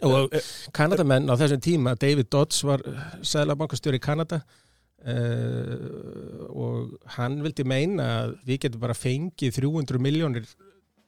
[0.03, 0.33] Og
[0.75, 2.81] Kanadamenn á þessum tíma, David Dodds var
[3.23, 4.41] sæðlabankastjóri í Kanada
[5.35, 10.49] uh, og hann vildi meina að við getum bara fengið 300 miljónir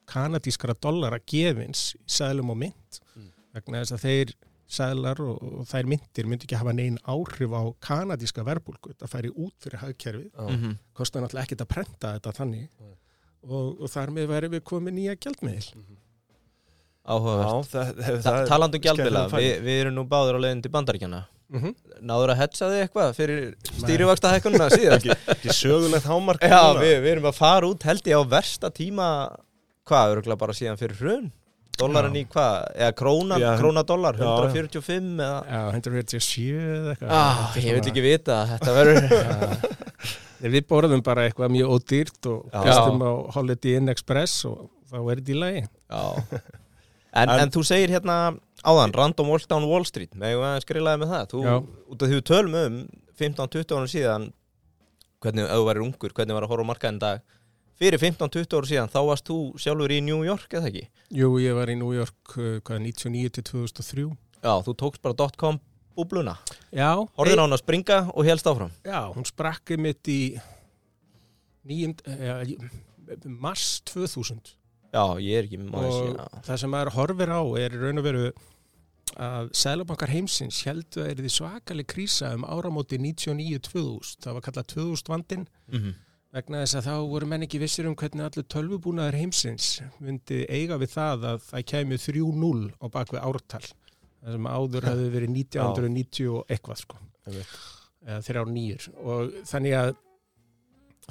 [0.08, 3.28] kanadískara dollara gefins í sæðlum og mynd Mm.
[3.56, 4.30] vegna þess að þeir
[4.68, 9.30] sæðlar og, og þær myndir myndi ekki hafa neinn áhrif á kanadíska verbulgu þetta færi
[9.32, 10.30] út fyrir hagkerfið.
[10.32, 10.44] Já.
[10.48, 10.76] Mhm.
[10.92, 12.68] kostar náttúrulega ekkert að prenta þetta þannig.
[12.80, 12.96] Nei.
[13.48, 15.72] og, og þar með væri við komið nýja gjaldmiðil.
[17.08, 17.48] Áhugavert.
[17.48, 20.72] Já, það, það, Ta Talandi um skemmtilegur vi, við erum nú báður á leiðin til
[20.74, 21.74] bandaríkjana mm -hmm.
[22.04, 23.40] Náður að hetsa þig eitthvað fyrir
[23.80, 28.04] stýrivaksta hækkununa síðan ekki, ekki sögulegt hámark Já, við, við erum að fara út held
[28.06, 29.08] ég á versta tíma
[29.88, 31.32] hvað, örgulega bara síðan fyrir hrun
[31.78, 32.20] Dólarin Já.
[32.20, 33.48] í hvað, eða króna, Já.
[33.60, 34.48] króna dólar, Já, já.
[34.52, 35.40] 145 eða?
[35.48, 37.12] Já, 147 eða eitthvað.
[37.18, 39.04] Ah, Ég vil ekki vita, þetta verður
[40.54, 45.20] Við borðum bara eitthvað mjög ódýrt og fyrstum á Holiday Inn Express og þá er
[45.22, 45.62] þetta í lagi.
[47.18, 48.14] En, En- en þú segir hérna
[48.68, 51.30] áðan, Random Walk Down Wall Street með að skrilaði með það?
[51.32, 51.38] Þú,
[51.94, 52.76] út af því við tölum um
[53.18, 54.26] 15-20 ára síðan
[55.24, 57.22] hvernig, væri ungur, hvernig var að horfa á markaðin dag
[57.78, 60.84] fyrir 15-20 ára síðan þá varst þú sjálfur í New York eða ekki?
[61.14, 65.30] Jú, ég var í New York uh, hvað, 99 til 2003 Já, þú tókst bara
[65.38, 65.58] .com
[65.98, 66.36] búbluna.
[66.70, 68.70] Já, Horfðir á hann að springa og helst áfram.
[68.86, 70.20] Já, hún sprakki mitt í
[71.66, 72.36] nýjum, ja,
[73.26, 74.54] mars 2000
[74.88, 78.28] Já, ég er ekki ég og það sem maður horfir á er raun og veru
[79.18, 84.70] að Sælabankar heimsins heldur að er því svakalig krísa um áramóti 99-2000 það var kallað
[84.74, 85.48] 2000 vandinn.
[85.72, 85.96] Mhm.
[86.34, 89.68] Vegna þess að þá voru menn ekki vissir um hvernig allir tölvubúnaðar heimsins
[90.04, 93.64] myndi eiga við það að það kemur 3-0 á bakvið ártal.
[94.18, 97.00] Það sem áður hefði verið 1990 og eitthvað sko.
[98.08, 99.90] Eða þrjár nýjur og þannig að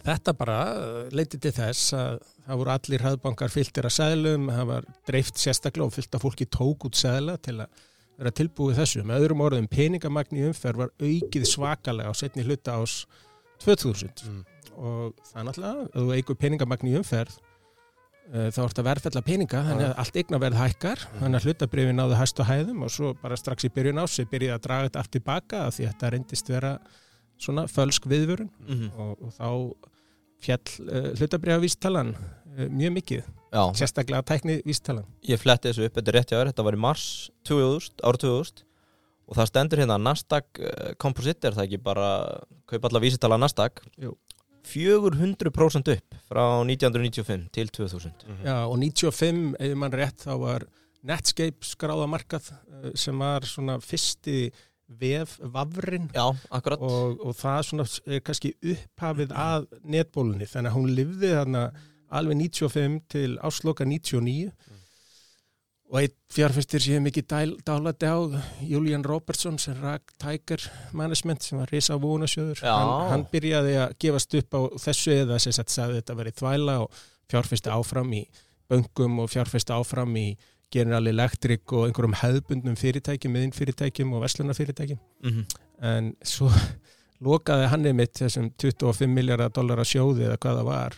[0.06, 4.68] þetta bara uh, leiti til þess að það voru allir hraðbankar fylltir að seðlum, það
[4.70, 7.82] var dreift sérstaklega og fyllt að fólki tók út seðla til að
[8.18, 9.04] vera tilbúið þessu.
[9.06, 13.02] Með öðrum orðum peningamagn í umferð var aukið svakalega á setni hluta ás
[13.64, 14.44] 2000 Mm.
[14.78, 19.24] Og það er náttúrulega, ef þú eigur peningamagn í umferð uh, þá ert að verðfella
[19.26, 19.64] peninga.
[19.72, 21.04] Þannig að allt eignaverð hækkar.
[21.20, 24.30] Þannig að hlutabrifin náðu hæst og hæðum og svo bara strax í byrjun ás ég
[24.32, 26.74] byrjaði að draga þetta aftur tilbaka því að þetta reyndist vera
[27.38, 28.50] svona fölsk viðvörun.
[28.68, 28.92] Mhm.
[28.98, 29.48] og, og þá
[30.48, 35.06] fjall uh, hlutabrifavístalan uh, mjög mikið, Já, sérstaklega tækni vístalan.
[35.26, 37.06] ég fletti þessu upp, þetta er rétt hjá þér, þetta var í mars
[37.48, 38.64] 2000, ára 2000
[39.28, 42.08] og það stendur hérna Nasdaq uh, Composite er það ekki bara
[42.70, 43.82] kaupa alla vísitala Nasdaq?
[44.04, 44.14] Jú.
[44.68, 48.46] 400% upp frá 1995 til 2000 Mhm.
[48.46, 50.66] Já, og 95, ef mann rétt, þá var
[51.08, 54.52] Netscape skráða markað uh, sem var svona fyrsti
[54.88, 56.80] vef vafrin Já, akkurat.
[56.80, 61.64] Og, og það svona er kannski upphafið að netbólunni, þannig að hún livði þarna
[62.10, 64.52] alveg 95 til ásloka 99
[65.88, 68.18] og einn fjárfæstir hef mikið dálati á
[68.68, 72.74] Julian Robertson sem rak Tiger Management sem var risa vonasjöður Já.
[72.74, 76.78] hann, hann byrjaði að gefast upp á þessu eða sem sagt sagði þetta verið þvæla
[76.84, 77.00] og
[77.32, 78.26] fjárfæsti áfram í
[78.68, 80.28] böngum og fjárfæsti áfram í
[80.76, 85.00] General Electric og einhverjum hefðbundnum fyrirtækjum, miðinfyrirtækjum og verslunarfyrirtækjum.
[85.24, 85.46] Mm
[85.82, 86.50] en svo
[87.28, 90.98] lokaði hann einmitt þessum 25 miljardar dollara sjóði eða hvað það var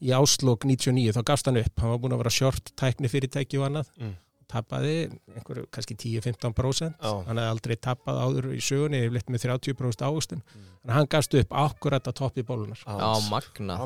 [0.00, 1.74] í áslokk 99, þá gafst hann upp.
[1.78, 3.92] Hann var búin að vera short tækni fyrirtæki og annað.
[4.00, 4.16] Mm.
[4.50, 4.94] Tapaði
[5.36, 7.12] einhverju kannski 10-15% Já.
[7.28, 10.66] hann hefði aldrei tapað áður í sögunni yfirleitt með 30% ávöxtun Mm.
[10.88, 13.76] en hann gafst upp akkurat að toppi bólunar Já, magna.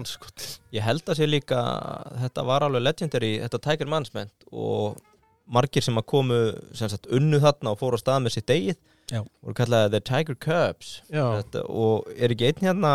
[0.72, 1.58] Ég held að sé líka
[2.22, 4.96] þetta var alveg legendary, þetta Tiger Management og
[5.50, 6.38] margir sem að komu
[6.72, 8.76] sem sagt unnu þarna og fóru á stað með sitt eigið
[9.12, 9.20] Já.
[9.44, 12.92] voru kallaði The Tiger Cubs Já, þetta, og er ekki einn hérna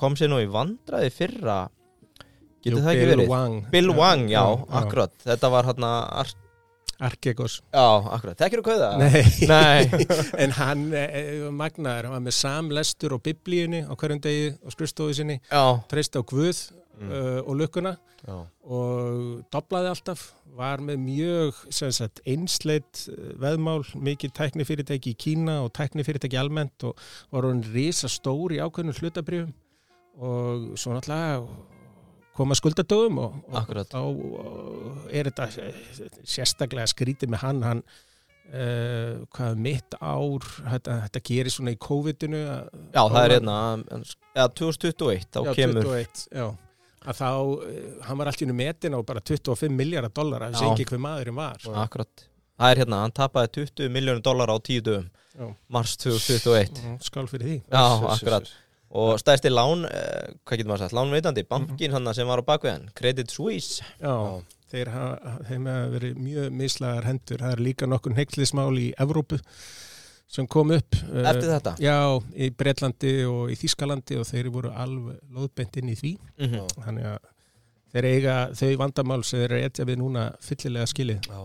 [0.00, 1.58] kom sér nú í vandraði fyrra
[2.62, 3.28] getur Jú, það ekki Bill verið?
[3.34, 3.58] Wang.
[3.74, 4.64] Bill Wang, já, já.
[4.80, 5.90] akkurat þetta var hérna,
[6.22, 6.38] ar-
[7.02, 7.86] Arkegos já,
[8.16, 8.90] akkurat, þekkir þú kauða?
[9.00, 10.06] Nei, Nei.
[10.44, 15.16] en hann eh, magnaður, hann var með samlestur og biblíunni á hverjum degi á skrifstofu
[15.18, 16.68] sinni Já, treyst á Guð
[17.02, 17.08] Mm.
[17.08, 17.94] uh, og lukkuna
[18.28, 18.34] Já.
[18.68, 20.20] og doblaði alltaf
[20.54, 26.84] var með mjög sem sagt, einsleitt uh, veðmál mikið tæknifyrirtæki í Kína og tæknifyrirtæki almennt
[26.84, 27.00] og
[27.32, 29.54] var hann risa stór í ákveðnum hlutabrjöfum
[30.20, 31.40] og svo náttúrulega
[32.36, 37.84] koma skuldadögum og, og þá uh, er þetta eh, sérstaklega skrítið með hann hann
[38.52, 43.54] Uh, hvað mitt ár þetta, þetta gerir svona í COVID-inu að- já, það er hérna
[44.36, 46.48] ja, 2021, þá já, kemur 21, já.
[47.06, 47.28] að þá,
[47.70, 50.72] eh, hann var allt í nú metin á bara 25 miljardar dollara, þessi Já.
[50.74, 51.64] ekki hver maðurinn var.
[51.86, 52.26] Akkurat.
[52.60, 57.30] Það er hérna, hann tapaði 20 miljónur dólar á 10 dögum mars 2021 Mm, skál
[57.30, 57.56] fyrir því.
[57.72, 57.84] Já,
[58.18, 58.52] akkurat
[58.92, 62.90] Og stæðsti lán, eh, hvað getur maður sagt, lánveitandi, bankin hann sem var á bakveðan,
[62.94, 63.84] Credit Suisse.
[64.02, 65.36] Já, þeir hafa,
[65.94, 69.40] verið mjög mislagar hendur, það er líka nokkur heiklismál í Evrópu
[70.32, 71.74] sem kom upp uh, Eftir þetta?
[71.82, 71.96] Já,
[72.36, 76.12] í Breitlandi og í Þískalandi og þeir voru alveg lóðbent inn í því.
[76.40, 76.70] Mhm.
[76.86, 77.18] þannig að
[77.92, 81.28] þeir eiga þau vandamál sem þeir eru að etja við núna fyllilega skilið.
[81.28, 81.42] Já,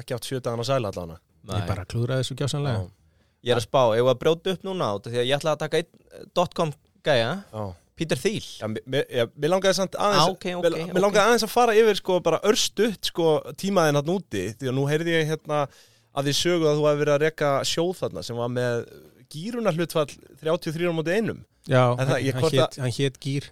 [0.00, 1.56] ekki átt sjö dagan að sæla allan Nei.
[1.58, 2.86] ég bara klúðraði þessu gjásanlega
[3.42, 5.36] Ég er að spá, ég var að brjóta upp núna át af Því að ég
[5.38, 7.30] ætla að taka einn eh, .com gæja.
[7.52, 7.62] Já,
[7.98, 8.44] Peter Thiel.
[8.60, 10.92] Já, mér- já, langaði samt aðeins Ah, ok, ok, mér, ok.
[10.94, 13.26] mér langaði aðeins að fara yfir sko bara örstutt sko
[13.60, 15.58] tímaðin hann úti því að nú heyrði ég hérna
[16.14, 18.78] að því sögu að þú hefði verið að reka sjóð þarna sem var með
[19.32, 20.06] gýruna hlutfall
[20.42, 21.42] 33 á móti einum.
[21.66, 23.50] Já, það- hann, ég- hann, hvort hét, hann hét Gýr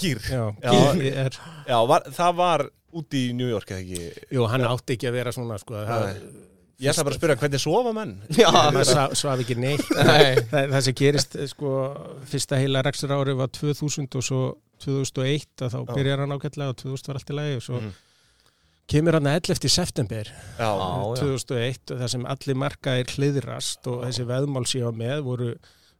[0.00, 0.70] gýr Já, Já.
[0.72, 4.26] Gýr er Já, var, það var úti í New York eða ekki?
[4.32, 6.22] Jú, hann átti ekki að vera svona sko, það,
[6.78, 10.36] Ég ætla bara að spyrja hvernig sofa menn Já, hann sva- svaf ekki neitt Nei.
[10.50, 11.70] það, það sem gerist eh, sko,
[12.30, 14.42] fyrsta heila rekstur ári var 2000 og svo
[14.84, 15.94] 2001 að þá Já.
[15.96, 17.96] byrjar hann ágætlega og 2000 var allt í lagi og svo Mhm.
[18.88, 19.68] kemur hann 11.
[19.68, 21.24] september Já, Já, já.
[21.24, 25.50] 2001 og það sem allir markaðir hliðrast og þessi veðmál séu með voru,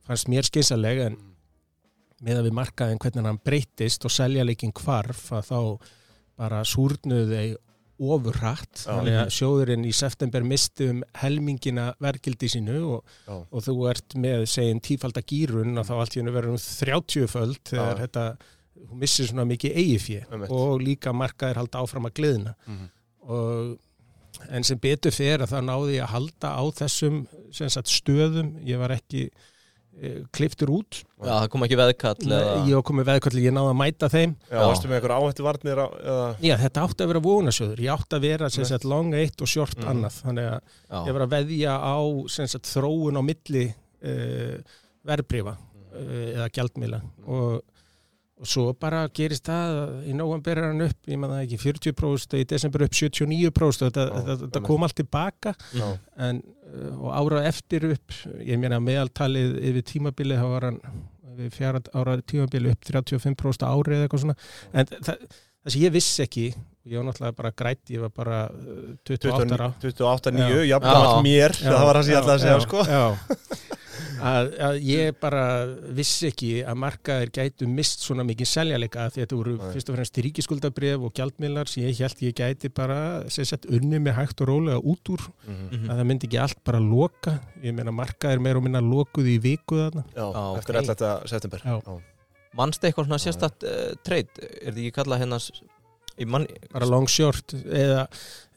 [0.07, 1.19] fannst mér skinsalega en
[2.23, 5.59] með að við markaðin hvernig hann breytist og selja leikin hvarf að þá
[6.39, 7.57] bara súrnuðu þeir
[7.99, 14.45] ofurrætt að sjóðurinn í september misti um helmingina verkildi sínu og, og þú ert með
[14.53, 18.01] segjum tífalda gýrun og þá allt í hennu verður um 30 föld þegar Já.
[18.05, 18.25] þetta
[18.79, 19.77] þú missir svona mikið
[20.31, 20.55] Einmitt.
[20.55, 22.55] og líka markaðir halda áfram að gliðna.
[22.67, 22.89] Mhm.
[23.29, 23.79] og
[24.55, 27.17] en sem betur fer að það náði ég að halda á þessum
[27.51, 28.53] sem sagt, stöðum.
[28.65, 29.29] Ég var ekki
[30.35, 31.01] kliftur út.
[31.19, 32.53] Já, það kom ekki veðkall eða...
[32.69, 34.35] ég var komið veðkvöldi, ég náði að mæta þeim.
[34.51, 38.19] Já, varstu með einhver áhættu varnir eða já, þetta átti að vera vonasjóður, ég átti
[38.19, 39.89] að vera sagt, long eitt og short Mhm.
[39.91, 40.21] annað.
[40.23, 40.99] Þannig að Já.
[41.09, 41.97] ég var að veðja á
[42.29, 43.65] sem sagt, þróun á milli
[44.05, 44.57] uh,
[45.09, 45.99] verðbrifa Mhm.
[45.99, 47.63] uh, eða gjaldmila og,
[48.39, 52.39] og svo bara gerist það að í november er hann upp, ég maður ekki 40%
[52.39, 55.55] í desember upp 79% þetta, Já, þetta, þetta kom allt tilbaka.
[56.29, 60.81] En, uh, og ára eftir upp ég meina meðaltalið yfir tímabilið þá var hann
[61.55, 64.39] fjara ára tímabilið upp 35% á ári eða eitthvað svona.
[64.73, 66.49] En það, það sem ég vissi ekki
[66.89, 69.73] ég var náttúrulega bara grætt, ég var bara uh, 28 ára.
[69.83, 70.69] 28, 9, Já.
[70.77, 71.19] jafnvel Já.
[71.27, 71.59] mér.
[71.59, 72.87] Það var það sem ég ætlaði að segja já, sko.
[72.87, 73.75] Já.
[74.19, 75.43] Að, að ég bara
[75.95, 79.69] vissi ekki að markaðir gætu mist svona mikið seljalega því að þetta voru Nei.
[79.77, 82.99] fyrst og fremst ríkiskuldabref og gjaldmiðlar sem ég held ég gæti bara
[83.31, 85.69] sagt unni með hægt og rólega út úr Mhm.
[85.73, 85.89] Mhm.
[85.91, 89.39] að það myndi ekki allt bara loka ég meina markaðir meira og minna lokuð í
[89.41, 90.83] viku þarna Já, Já, eftir ok.
[90.85, 91.29] 11.
[91.29, 92.01] september Já.
[92.59, 95.39] Manstu eitthvað svona sérstætt uh, treyt Er þið ekki kallað hérna
[96.27, 98.09] mann bara long short eða,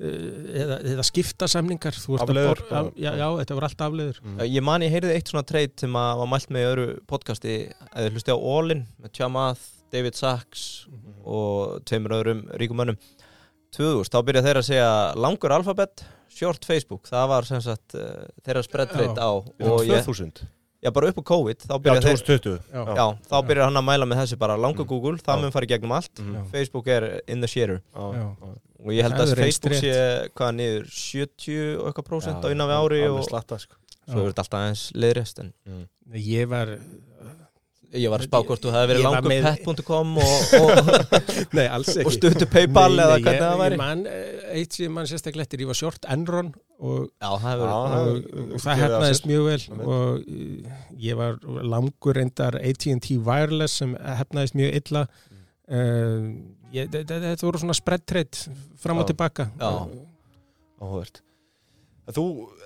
[0.01, 3.83] eða, eða skipta samningar þú ert að Afleiður, bor- af, já, já, þetta var allt
[3.85, 4.21] afleður.
[4.25, 6.87] Uh, Ég man ég heyrði eitt svona treyt sem að var mælt með í öðru
[7.11, 7.57] podcasti.
[7.93, 10.65] Eða hlusti á All-In með Chamath, David Sachs
[11.21, 12.97] og tveimur öðrum ríkumönnum
[13.75, 17.05] 2000, þá byrja þeir að segja langur alfabet, short Facebook.
[17.11, 19.21] Það var sem sagt uh, þeirra spread trade Já.
[19.21, 20.41] á og ég, 2000
[20.81, 22.83] já bara upp á COVID þá Já, byrja þeir 2020 Já.
[22.97, 24.89] já, þá byrjar hann að mæla með þessi bara langur Mm.
[24.89, 26.11] Google, það mun fara í gegnum allt.
[26.17, 26.41] Já.
[26.51, 27.47] Facebook er in the
[28.17, 28.25] já.
[28.81, 29.93] og ég held að Facebook sé
[30.33, 33.75] hvað niður 70 og eitthvað prósent á innan við ári og slatta, sko.
[34.09, 35.53] svo er þetta alltaf aðeins liðrest en
[36.17, 36.77] ég var
[37.91, 40.91] Ég var að spá hvort þú hefði verið langur með- pet.com og, og,
[41.59, 42.05] ekki.
[42.07, 43.79] og stuttu Paypal Nei, eða nei, hvernig það væri.
[43.81, 47.73] man, eh, eitt sem mann sérstaklega eftir, ég var short Enron og, Já, það og,
[48.63, 50.77] það og hefnaðist mjög vel og eh,
[51.09, 51.41] ég var
[51.73, 55.03] langur reyndar AT&T Wireless sem hefnaðist mjög illa.
[55.71, 56.31] Uh,
[56.75, 59.49] ég, þetta voru svona spread trade fram og tilbaka.
[59.59, 59.71] Já.
[62.15, 62.25] Þú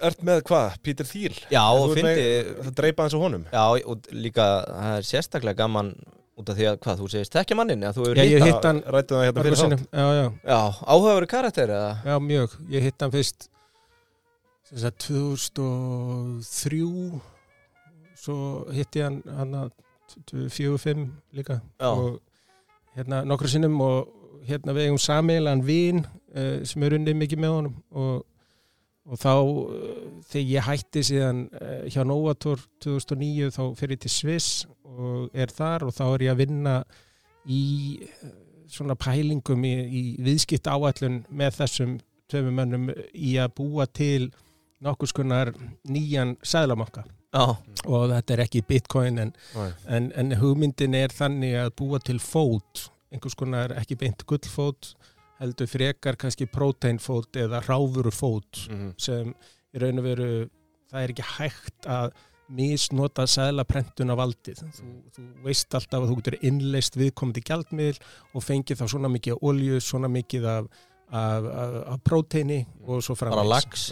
[0.10, 0.76] ert með hvað?
[0.86, 1.36] Peter Thiel?
[1.54, 2.28] Já, og fyndi
[2.66, 3.44] Það dreipa eins og honum?
[3.52, 5.90] Já, og líka það er sérstaklega gaman
[6.36, 8.50] út af því að hvað, þú segist þekkja mannin eða þú Já, hefur ég hitt
[8.52, 9.86] hitt hann Rættu það hérna fyrir þátt.
[9.88, 11.92] Já, já, Já, áhugaveru karakter eða?
[12.04, 12.50] Já, mjög.
[12.76, 13.40] Ég hitt hann fyrst
[14.66, 16.82] sem sagt 2003
[18.26, 18.36] svo
[18.74, 19.70] hitti ég hann hann að
[20.52, 21.06] 4-5
[21.36, 21.60] líka.
[21.80, 21.90] Já.
[21.90, 22.22] og
[22.96, 24.08] hérna nokkru sinnum og
[24.48, 28.26] hérna við eigum samilan vin uh, sem er unnið mikið með honum og,
[29.06, 34.66] og þá uh, þegar ég hætti síðan uh, hjá Novator 2009 þá fyrir til Sviss
[34.86, 36.76] og er þar og þá er ég að vinna
[37.46, 37.66] í
[38.02, 38.32] uh,
[38.72, 42.00] svona pælingum í, í viðskipt áætlun með þessum
[42.32, 44.32] tveimur mönnum í að búa til
[44.86, 45.54] nokkuð skonar
[45.88, 49.70] nýjan sæðlamakka Já, og þetta er ekki bitcoin en Nei.
[49.92, 54.94] en, en hugmyndin er þannig að búa til fót einhvers konar ekki beint gullfót
[55.40, 58.94] heldur frekar kannski próteinfót eða ráfuru fót Mhm.
[58.98, 59.34] sem
[59.76, 60.30] í raun og veru
[60.92, 62.12] það er ekki hægt að
[62.56, 67.98] misnota sæðlaprentuna valdið þú, þú veist alltaf að þú getur innleist viðkomandi gjaldmiðl
[68.36, 70.68] og fengið þá svona mikið olju, svona mikið af
[71.06, 73.14] af, af, af próteini og svo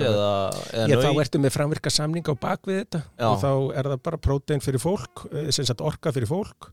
[0.02, 3.28] eða Já, þá ertu með framvirka samning á bak við þetta Já.
[3.30, 6.72] og þá er það bara prótein fyrir fólk, eh, sem sagt orka fyrir fólk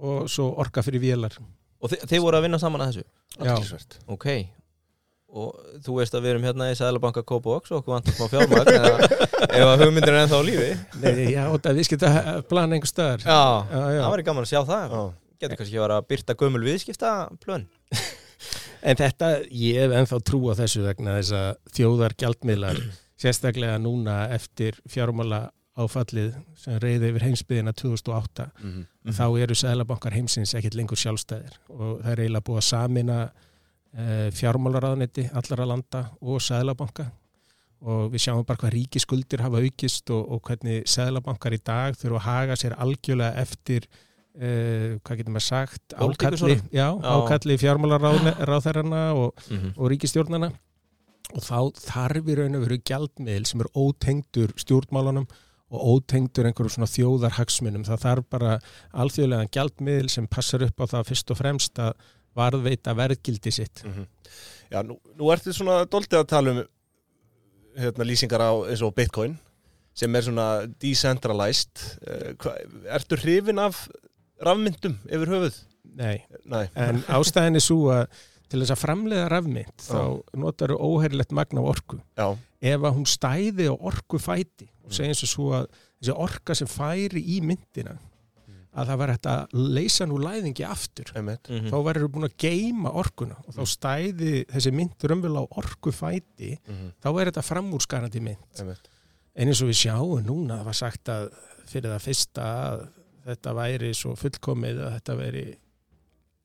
[0.00, 1.36] og svo orka fyrir vélar.
[1.82, 3.06] Og þi, þið voru að vinna saman að þessu
[3.42, 4.02] Já.
[4.12, 4.28] Ok
[5.32, 8.68] og þú veist að við erum hérna í Sæðlabanka Kópavox og okkur vantar smá fjármagn
[8.68, 8.90] eða
[9.62, 10.66] ef að hugmyndir er ennþá á lífi
[11.00, 12.10] Nei, já, og það við skilta
[12.50, 13.24] plana einhver staðar.
[13.24, 13.38] já,
[13.72, 14.00] já, já.
[14.02, 15.00] það væri gaman að sjá það Já.
[15.40, 17.64] getur kannski að vera að byrta gömul viðskipta plön
[18.82, 22.80] En þetta, ég hef ennþá trú á þessu vegna þess að þjóðar gjaldmiðlar,
[23.22, 25.44] sérstaklega núna eftir fjármála
[25.78, 28.82] áfallið sem reyði yfir heimsbyðina 2008, Mhm.
[29.16, 33.18] þá eru sælabankar heimsins ekkert lengur sjálfstæðir og það er eiginlega búið að samina
[33.96, 37.10] e, fjármálaráðneti allara landa og sælabanka
[37.82, 42.16] og við sjáum bara hvað ríkiskuldir hafa aukist og, og hvernig sælabankar í dag þurfa
[42.20, 43.86] að haga sér algjörlega eftir
[44.38, 49.74] e, hvað getur maður sagt ákalli, já, ákalli fjármálaráðherrana og Mhm.
[49.76, 50.52] og ríkistjórnana
[51.34, 55.26] og þá þarf í raun og veru gjaldmiðl sem er ótengdur stjórnmálunum
[55.72, 57.86] og ótengdur einhverjum svona þjóðarhagsmunum.
[57.88, 58.56] Það þarf bara
[58.92, 61.94] alþjóðlega gjaldmiðl sem passar upp á það fyrst og fremst að
[62.36, 63.82] varðveita verðgildi sitt.
[63.84, 64.06] Mhm.
[64.72, 66.62] Já, nú, nú ertu svona doldið að tala um
[67.76, 69.38] hérna, lýsingar á eins og Bitcoin
[69.96, 70.46] sem er svona
[70.80, 71.82] decentralized
[72.40, 72.54] hva,
[72.96, 73.86] Ertu hrifin af
[74.40, 75.58] rafmyndum yfir höfuð?
[75.92, 78.06] Nei, Nei, en ástæðin er svo að
[78.52, 80.00] til þess að framleiða rafmynd þá
[80.44, 82.00] notar þú óherilegt magna á orku.
[82.18, 82.28] já,
[82.62, 85.64] Ef að hún stæði á orku fæti og segja eins og svo að
[86.02, 87.96] þessi orka sem færi í myndina
[88.72, 91.10] að það var hægt að leysa nú læðingi aftur.
[91.16, 91.68] einmitt Mhm.
[91.68, 96.92] þá verður búin að geima orkuna og þá stæði þessi mynd raunverulega á orkufæti Mhm,
[97.02, 98.88] þá er þetta framúrskarandi mynd einmitt.
[99.36, 101.32] en eins og við sjáum núna það var sagt að
[101.66, 102.88] fyrir það fyrsta að
[103.26, 105.56] þetta væri svo fullkomið að þetta veri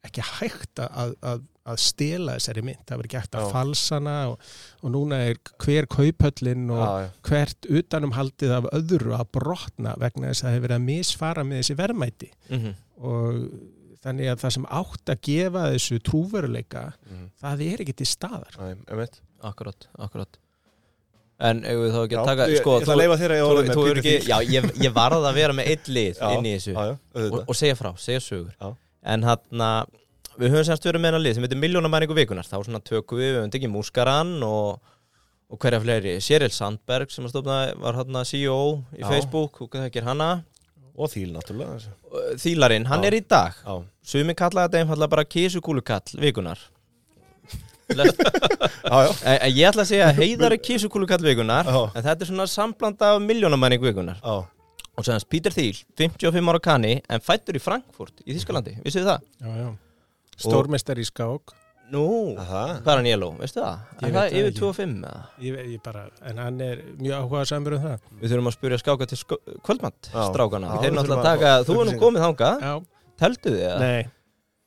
[0.08, 3.52] ekki hægt að, að, að stela þessari mynd, það verður ekki hægt að Já.
[3.54, 4.40] falsana og,
[4.84, 7.10] og núna er hver kauphöllin og Já, já.
[7.30, 11.62] hvert utanumhaldið af öðru að brotna vegna þess að það hefur verið að misfara með
[11.64, 12.74] þessi verðmæti Mhm.
[13.04, 13.42] og
[14.08, 18.54] þannig að það sem átt að gefa þessu trúveruleika Mhm, það er ekki til staðar
[18.60, 19.22] Æ, einmitt.
[19.44, 20.38] akkurat, akkurat
[21.40, 23.32] en ef við þá ekki Já, að taka ég, sko, ég ætla að leifa þér
[23.34, 24.30] að ég þú, orðið með er ekki, Thiel.
[24.32, 26.96] já, ég, ég varð að vera með eitt lið Já, inn í þessu Já, já,
[27.28, 28.72] og, og segja frá, segja sögur Já.
[29.14, 29.62] en hann
[30.38, 33.32] við höfum semst verið með hennar lið sem heitir Miljónamæringu vikunar þá svona tökum við,
[33.32, 34.94] við höfum tekið Múskaran og,
[35.50, 38.60] og hverja fleiri Séril Sandberg sem að stofna var hann CEO
[38.94, 39.10] í Já.
[39.10, 40.30] Facebook, þú þekkir hana
[40.98, 43.10] Og þýl, náttúrulega Þýlarinn, hann Já.
[43.10, 43.76] er í dag Já,
[44.14, 46.62] Sumi kalla þetta einfallega bara kísukúlukall vikunar
[47.96, 48.20] Lest,
[48.92, 51.80] já, já, en, en ég ætla að segja heiðari kísukúlukall vikunar Já.
[51.94, 54.38] en þetta er svona sambland af miljónamæring vikunar já.
[54.98, 59.06] og sem hans Peter Thiel, 55 ára kanni en fættur í Frankfurt í Þískalandi vissið
[59.06, 59.30] þið það?
[59.46, 59.70] já, já.
[60.38, 61.56] Stórmestari í skák
[61.88, 62.82] Nú, Aha.
[62.84, 63.78] hvað er hann Yellow, veistu það?
[63.80, 64.60] Ég Er veit það það yfir ekki.
[64.60, 65.22] 25 eða?
[65.40, 68.80] ég, ég bara, en hann er mjög áhuga samur um það Við þurfum að spyrja
[68.82, 72.74] skáka til sko kvöldmatt strákana, þeir náttúrulega taka, þú er nú komið þangað já,
[73.24, 73.80] teltu þið það?
[73.86, 74.04] nei,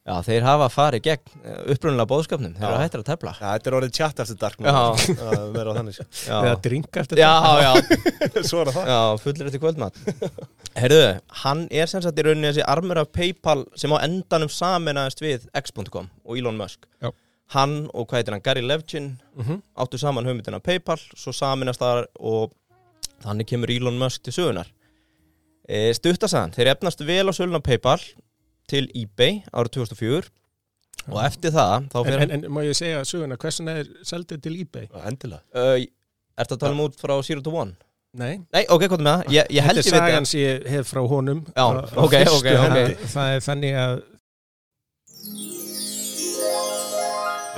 [0.08, 1.42] Já, þeir hafa farið gegn
[1.74, 3.32] upprunnulega bóðskapnum, þeir eru hættir að tefla.
[3.36, 4.76] Já, þetta er orðið chat eftir dark Já.
[5.52, 6.06] Verða þannig sko.
[6.24, 7.72] eða Já, drinka eftir já, það já,
[8.48, 8.88] Svo er það.
[8.90, 10.00] Já, fullir eftir kvöldmatt
[10.80, 11.02] Herðu,
[11.42, 15.44] hann er sem sagt í rauninni þessi armur af Paypal sem á endanum saminaðist við
[15.60, 16.88] X.com og Elon Musk.
[17.04, 17.10] Já.
[17.52, 19.60] Hann og hvað heitir hann, Gary Levchin Mhm.
[19.84, 22.52] áttu saman hugmyndina Paypal svo saminast það og
[23.24, 24.72] þannig kemur Elon Musk til sögunar
[25.68, 28.00] e, Stuttasagan, þeir efnast vel á sölun á Paypal
[28.70, 30.30] til eBay árið 2004
[31.10, 34.58] og eftir það þá en, en, en má ég segja söguna, hversin er seldið til
[34.64, 34.88] eBay?
[35.08, 35.78] Endilega uh,
[36.40, 37.74] Ertu að tala um út frá Zero to One?
[38.20, 39.34] nei, Nei, ok, hvað er með það?
[39.36, 41.86] Ég, ég held þetta ég er veit sagan sem ég hef frá honum Já, á-
[41.86, 42.48] á ok, ok, ok.
[42.64, 43.10] hendi.
[43.14, 43.92] það er þannig að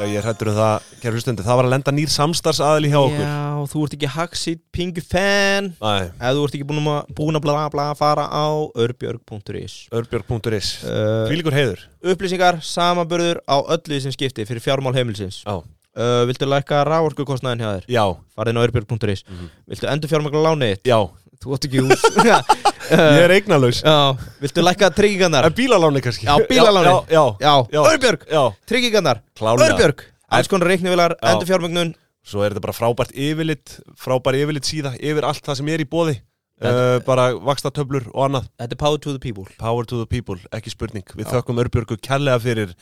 [0.03, 3.23] Já, ég hættur um það, kæru stundi Það var að lenda nýr samstarfsaðil hjá okkur.
[3.23, 5.69] Já, þú ert ekki Haxit Pingu fan.
[5.79, 8.47] Nei, Ef þú ert ekki búin að, búin að bla bla fara á
[8.83, 11.85] örbjörg.is örbjörg.is uh, Fylgur heiður.
[12.03, 17.71] Upplýsingar, samaburður á öllu sem skipti fyrir fjármál heimilsins Já, uh, Viltu lækka ráorkukostnaðin hjá
[17.77, 17.87] þér?
[17.95, 19.51] já, Farðin á örbjörg.is Mhm.
[19.71, 20.91] Viltu endur fjármagla lánið þitt?
[20.91, 20.99] já
[21.43, 22.05] Þú átt ekki hús.
[22.93, 23.80] Ég er eignalaus.
[23.82, 23.97] Já,
[24.43, 25.49] viltu lækka tryggingarnar?
[25.49, 26.26] En bílaláni kannski.
[26.28, 26.90] Já, bílaláni.
[26.90, 27.82] Já, já, Já, Já.
[27.93, 28.26] Örbjörg,
[28.68, 29.22] tryggingarnar.
[29.40, 34.93] Örbjörg, alls konar reiknivilar, endur fjármagnun Svo er þetta bara frábært yfirlit Frábær yfirlit síða
[34.95, 36.14] Yfir allt það sem er í bóði
[36.62, 38.47] uh, Bara vakstatöflur og annað.
[38.62, 39.47] Þetta er power to the people.
[39.59, 41.07] Power to the people, ekki spurning.
[41.18, 41.32] Við Já.
[41.36, 42.76] þökkum Örbjörgu kærlega fyrir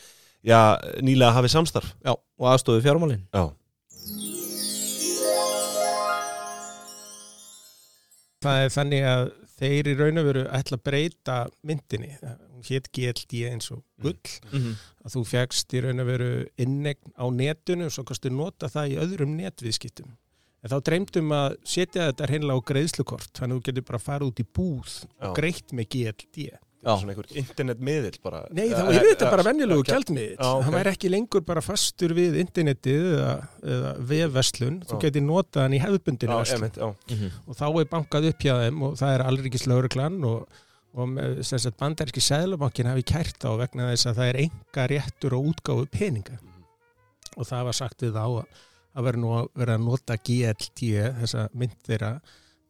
[0.45, 1.89] Já, nýlega hafið samstarf.
[2.01, 3.19] Já, og aðstofu fjármálin.
[3.29, 3.43] Já,
[8.41, 9.23] það er þannig að
[9.61, 11.35] þeir í raun og veru ætla að breyta
[11.69, 14.17] myndinni, hún hétt GLD eins og gull,
[14.51, 14.75] Mhm.
[15.05, 18.89] að þú fegst í raun og veru innegn á netinu og svo kannstu nota það
[18.95, 20.17] í öðrum netviðskiptum.
[20.63, 24.01] En þá dreymdum að setja þetta hreinlega á greiðslukort, þannig að þú getur bara að
[24.09, 26.49] fara út í búð og greitt með GLD.
[26.81, 30.37] Já, svona einhver internetmiðill bara Nei, þá er þetta bara venjulegu eh, gjaldmiðill.
[30.39, 30.63] Já, ok.
[30.65, 33.35] Hann væri ekki lengur bara fastur við internetið eða,
[33.75, 34.79] eða vefverslun.
[34.89, 35.01] Þú Já.
[35.05, 36.89] getur notað hann í hefðbundinu já.
[37.13, 37.37] Mhm.
[37.45, 40.59] Og þá er bankað upp hjá þeim og það er alrikis lauruglan og,
[40.97, 41.21] og
[41.83, 46.41] bandaríski sæðlabankin hafi kært á vegna þess að það er enga réttur og útgáfu peninga.
[47.37, 48.59] Og það var sagt við þá að
[48.91, 50.89] að vera nú að vera að nota GLT,
[51.21, 52.11] þessa mynd þeirra,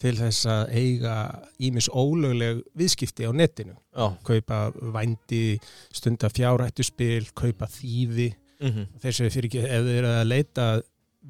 [0.02, 1.16] til þess að eiga
[1.62, 3.76] ímis ólögleg viðskipti á netinu.
[3.94, 4.08] Já.
[4.26, 4.62] Kaupa
[4.96, 5.60] vændi,
[5.94, 8.32] stunda fjárhættuspil, kaupa þýfi.
[8.62, 8.88] Mhm.
[9.02, 10.66] þeir sem fyrir ekki, ef þeir eru að leita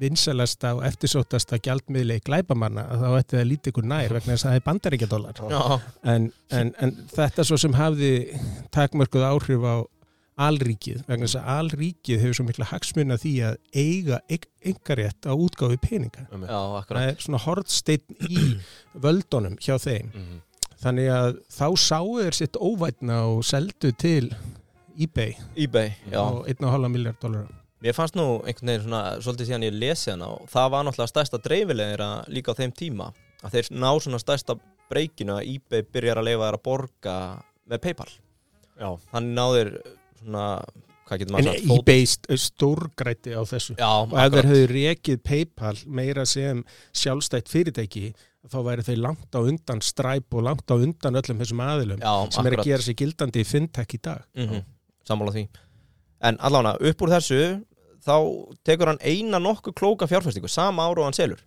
[0.00, 4.58] vinsalasta og eftirsóttasta gjaldmiðli glæpamanna, þá ætti það lítið ykkur nær vegna þess að það
[4.58, 5.40] er bandaríkjadólar
[6.12, 8.12] en, en, en þetta svo sem hafði
[8.72, 9.76] takmörkuð áhrif á
[10.40, 14.20] alríkið, vegna þess að alríkið hefur svo mikla hagsmuna því að eiga
[14.64, 16.24] engarétt á útgáfi peninga.
[16.30, 18.38] Já, það er svona hortsteinn í
[19.04, 20.08] völdunum hjá þeim.
[20.14, 20.40] Mhm.
[20.82, 24.32] þannig að þá sáu þeir sitt óvætna og seldu til
[24.98, 25.36] eBay.
[25.54, 27.46] eBay, á 1,5 miljard dólar
[27.82, 31.10] Mér fannst nú einhvern veginn svona, svolítið síðan ég lesi hana og það var náttúrulega
[31.10, 33.08] stærsta dreifilegir líka á þeim tíma
[33.42, 34.54] að þeir ná svona stærsta
[34.90, 37.14] breykinu að eBay byrjar að leifa þær að borga
[37.70, 38.10] með Paypal.
[38.78, 39.70] Já, Þannig náður
[40.22, 40.46] svona,
[41.38, 41.48] en
[42.08, 43.74] st- stórgræti á þessu.
[43.78, 46.62] Já, og ef þeir hefðu rekið Paypal meira sem
[46.96, 48.12] sjálfstætt fyrirtæki
[48.48, 52.14] þá væri þeir langt á undan Stripe og langt á undan öllum þessum aðilum Já,
[52.32, 52.64] sem er akkurat.
[52.64, 54.24] að gera sig gildandi í fintech í dag.
[54.38, 54.62] Mm
[55.02, 55.48] Sammála því.
[56.22, 57.38] En allána, upp úr þessu
[58.06, 58.14] þá
[58.64, 61.40] tekur hann eina nokkuð klóka fjárfæstingu sama ára og hann selur.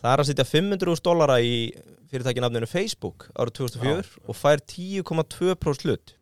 [0.00, 1.72] Það er að setja 500.000 dollara í
[2.08, 6.14] fyrirtæki nafninu Facebook árið 2004 og fær 10,2% hlut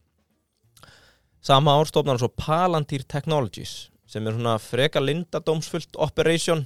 [1.46, 6.64] Sama ár stofnar hann svo Palantir Technologies sem er svona freka lindadómsfullt operation.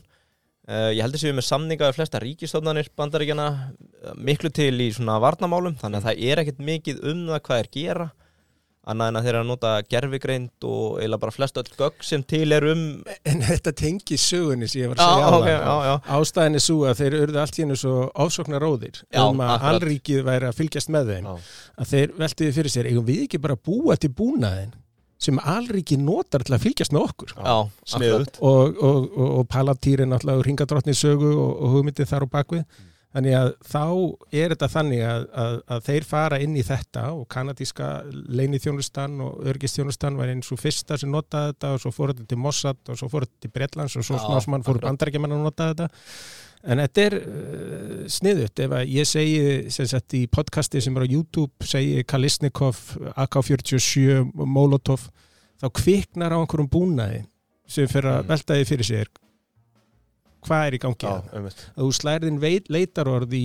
[0.70, 4.88] Uh, ég heldur sér við með samninga við flesta ríkistofnanir bandaríkjana uh, miklu til í
[4.94, 8.06] svona varnamálum þannig að það er ekkert mikið um það hvað er gera
[8.88, 12.22] annað en að þeir eru að nota gerfigreind og eiginlega bara flest öll gögg sem
[12.24, 12.82] til er um
[13.28, 15.94] en þetta tengi sögunni sem ég var að segja á ok, já, já.
[16.16, 19.52] Ástæðin er svo að þeir urðu allt í hennu svo ofsóknar róðir Já, um að
[19.56, 19.76] akkurat.
[19.76, 21.28] alríkið væri að fylgjast með þeim.
[21.28, 21.50] Já,
[21.84, 24.72] að þeir veltiði fyrir sér eigum við ekki bara búa til búnaðin
[25.20, 27.34] sem alríkið notar til að fylgjast með okkur?
[27.36, 32.28] Já, og, og, og, og Palatýr er náttúrulega ringadrottni sögu og, og hugmyndið þar á
[32.32, 32.64] bakvið
[33.10, 33.80] þannig að þá
[34.38, 37.88] er þetta þannig að, að, að þeir fara inn í þetta og kanadíska
[38.38, 42.38] leinithjónustan og örgistjónustan var eins og fyrsta sem notaði þetta og svo fór þetta til
[42.44, 45.70] Mossad og svo fór þetta til Bretlands og svo Já, smásmann fór bandarækjumann að nota
[45.72, 45.88] þetta.
[46.70, 51.06] En þetta er uh, sniðut ef að ég segi sem sagt í podcasti sem er
[51.08, 52.82] á YouTube segi Kalisnikov,
[53.16, 55.06] AK-47 Molotov,
[55.60, 57.24] þá kviknar á einhverjum búnaði
[57.70, 58.28] sem fyrir að Mm.
[58.28, 59.10] velta því fyrir sér
[60.46, 61.60] hvað er í gangi Já, einmitt.
[61.76, 62.38] Að þú slærðin
[62.72, 63.44] leitarorð í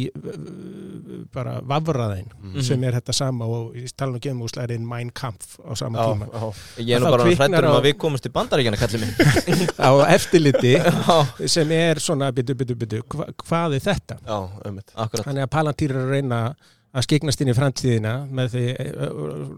[1.36, 2.62] bara vafraðin Mhm.
[2.64, 5.74] sem er þetta sama og ég tala nú ekki um þú slærðin Mein Kampf á
[5.78, 6.28] sama Já, tíma.
[6.32, 6.54] já,
[6.86, 9.68] Ég er nú bara hrættur um á- að við komumst til bandaríkjana kallið minn.
[9.90, 14.18] Á eftirliti Já, sem er svona byttu, byttu, byttu, hva, hvað er þetta?
[14.24, 16.56] Þannig að Palantir er að reyna
[16.96, 18.64] að skiknast inn í framtíðina með því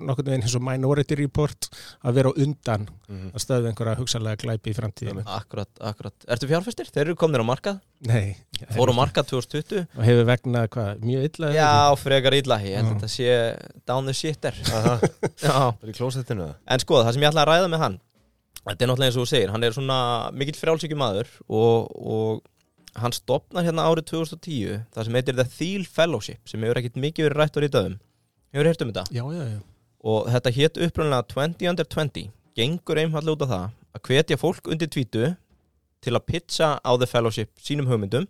[0.08, 1.68] nokkurnu veginn eins og Minority Report
[2.04, 3.30] að vera undan Mhm.
[3.32, 5.22] að stöðu einhverja hugsalega glæpi í framtíðina.
[5.26, 6.90] Akkurat, akkurat Ertu fjárfæstir?
[6.92, 8.36] Þeir eru komnir á markað Nei.
[8.76, 11.52] Fóru á markað 2020 Og hefur vegna hvað, mjög illa?
[11.56, 13.30] Já, frekar illa Ég held að þetta sé
[13.88, 14.98] down the shitter Aha,
[15.46, 17.98] Já það er í klósettinu En sko, það sem ég ætla að ræða með hann
[18.68, 19.98] Þetta er náttúrulega eins og þú segir Hann er svona
[20.36, 22.42] mikill frjálsíkjum maður og, og
[23.02, 27.28] hann stopnar hérna árið 2010 Það sem heitir The Thiel Fellowship sem hefur ekkit mikið
[27.28, 27.98] verið rætt og rítað um
[28.56, 29.04] Hefur heyrt um þetta?
[29.14, 29.60] Já, já, já.
[30.08, 33.68] Og þetta hétt upprunlega 20 under 20 Gengur einfallega út af það
[33.98, 35.32] að hvetja fólk undir tvítu
[36.04, 38.28] til að pitcha á The Fellowship sínum hugmyndum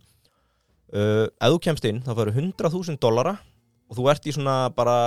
[0.94, 3.38] uh, Ef þú kemst inn þá færu 100.000 dollara
[3.88, 4.98] og þú ert í svona bara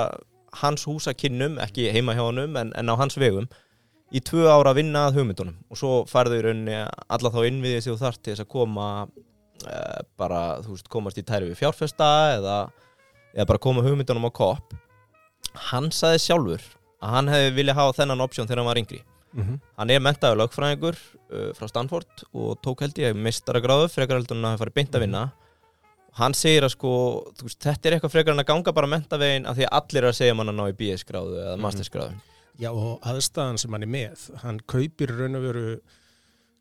[0.60, 3.46] hans húsakinnum, ekki heima hjá honum en, en á hans vegum
[4.10, 7.84] í tvö ára að vinna að hugmyndunum og svo færðu í rauninni alla þá innviðið
[7.84, 8.86] sem þú þarft til þess að koma
[10.18, 12.08] bara, þú veist, komast í tæri við fjárfesta
[12.38, 12.56] eða,
[13.34, 14.74] eða bara koma hugmyndunum á kopp.
[15.70, 16.62] Hann saði sjálfur
[17.00, 19.02] að hann hefði viljað hafa þennan option þegar hann var yngri.
[19.32, 24.36] Mm hann er mentaður lögfræðingur uh, frá Stanford og tók held ég meistaragráðu frekar heldur
[24.36, 25.22] en að hafa farið beint að vinna.
[26.18, 26.90] Hann segir að sko
[27.40, 30.08] veist, þetta er eitthvað frekar en að ganga bara mentavegin af því að allir er
[30.10, 31.62] að segja mann að ná í BS gráðu eða Mhm.
[31.62, 32.18] mastersgráðu.
[32.60, 35.80] Já, og aðstæðan sem hann er með, hann kaupir raun og veru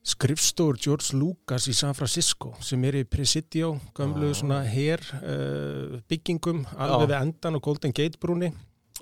[0.10, 4.40] skrifstór George Lucas í San Francisco sem er í Presidio, gömlu Já.
[4.42, 7.12] svona her uh, byggingum alveg Já.
[7.12, 8.52] við endan og Golden Gate brúni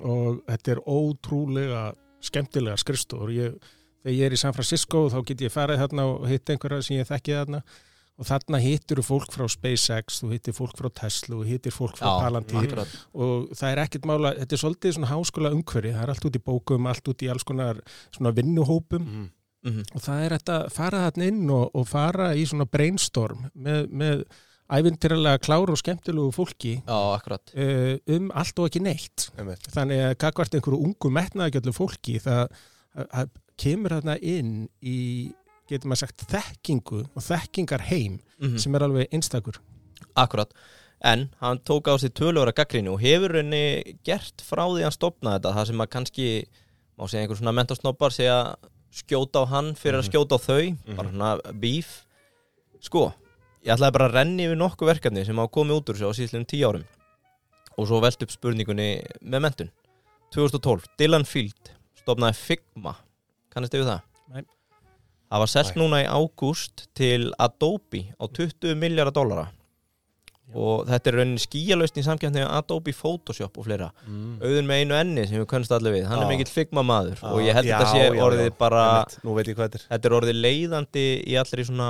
[0.04, 1.84] og þetta er ótrúlega
[2.24, 3.58] skemmtilega skrifstór ég,
[4.04, 7.00] þegar ég er í San Francisco þá get ég farið þarna og hitt einhverja sem
[7.00, 7.64] ég þekki þarna.
[8.18, 12.16] Og þarna hittir fólk frá SpaceX, þú hittir fólk frá Tesla, þú hittir fólk frá
[12.24, 12.64] Palantir.
[12.64, 12.96] akkurat.
[13.14, 16.40] Og það er ekkert mála, þetta er svolítið svona háskóla umhverfi, það er allt út
[16.40, 19.06] í bókum, allt út í alls konar svona vinnuhópum
[19.68, 19.78] Mhm.
[19.78, 19.96] Mhm.
[19.96, 24.24] og það er að fara þarna inn og, og fara í svona brainstorm með, með
[24.70, 27.20] ævintýralega klár og skemmtilegu fólki Já,
[27.56, 29.68] uh, um allt og ekki neitt Einmitt.
[29.72, 32.48] þannig að kakvart einhverju ungu metnaðgjöldu fólki það
[32.98, 35.34] að- að kemur þarna inn í
[35.70, 38.58] getur maður sagt þekkingu og þekkingar heim Mhm.
[38.60, 39.58] sem er alveg einstakur
[40.16, 40.52] Akkurat,
[41.02, 45.40] en hann tók á sig tölvöra gaggrínu og hefur henni gert frá því hann stopnaði
[45.42, 46.46] þetta það sem að kannski,
[47.00, 48.56] má segja einhver svona mentasnobbar segja
[48.94, 50.62] skjóta á hann fyrir að skjóta á þau,
[50.98, 51.32] bara svona
[51.62, 51.90] bíf
[52.84, 53.10] sko,
[53.66, 56.18] ég ætlaði bara að renni yfir nokkuð verkefni sem hafa komið út úr þessu á
[56.18, 56.86] síðslegum tíu árum.
[57.78, 58.90] Og svo velt upp spurningunni
[59.22, 59.74] með mentun
[60.34, 62.96] 2012, Dylan Field stopnaði Figma.
[63.54, 64.02] Kannast þið við það?
[64.34, 64.48] Nei.
[65.28, 65.84] Það var Nei.
[65.84, 69.48] núna í ágúst til Adobe á 20 miljardar dollara
[70.56, 73.90] og þetta er rauninni skíjalaust í samkjöfni Adobe Photoshop og fleira.
[74.08, 74.38] Mm.
[74.42, 76.06] auðun með einu enni sem við kunnst allir við.
[76.08, 78.56] Hann er mikill Figma maður og ég held já, þetta sé já, orðið já.
[78.58, 79.86] bara þetta er.
[79.90, 81.90] Þetta er orðið leiðandi í allir í svona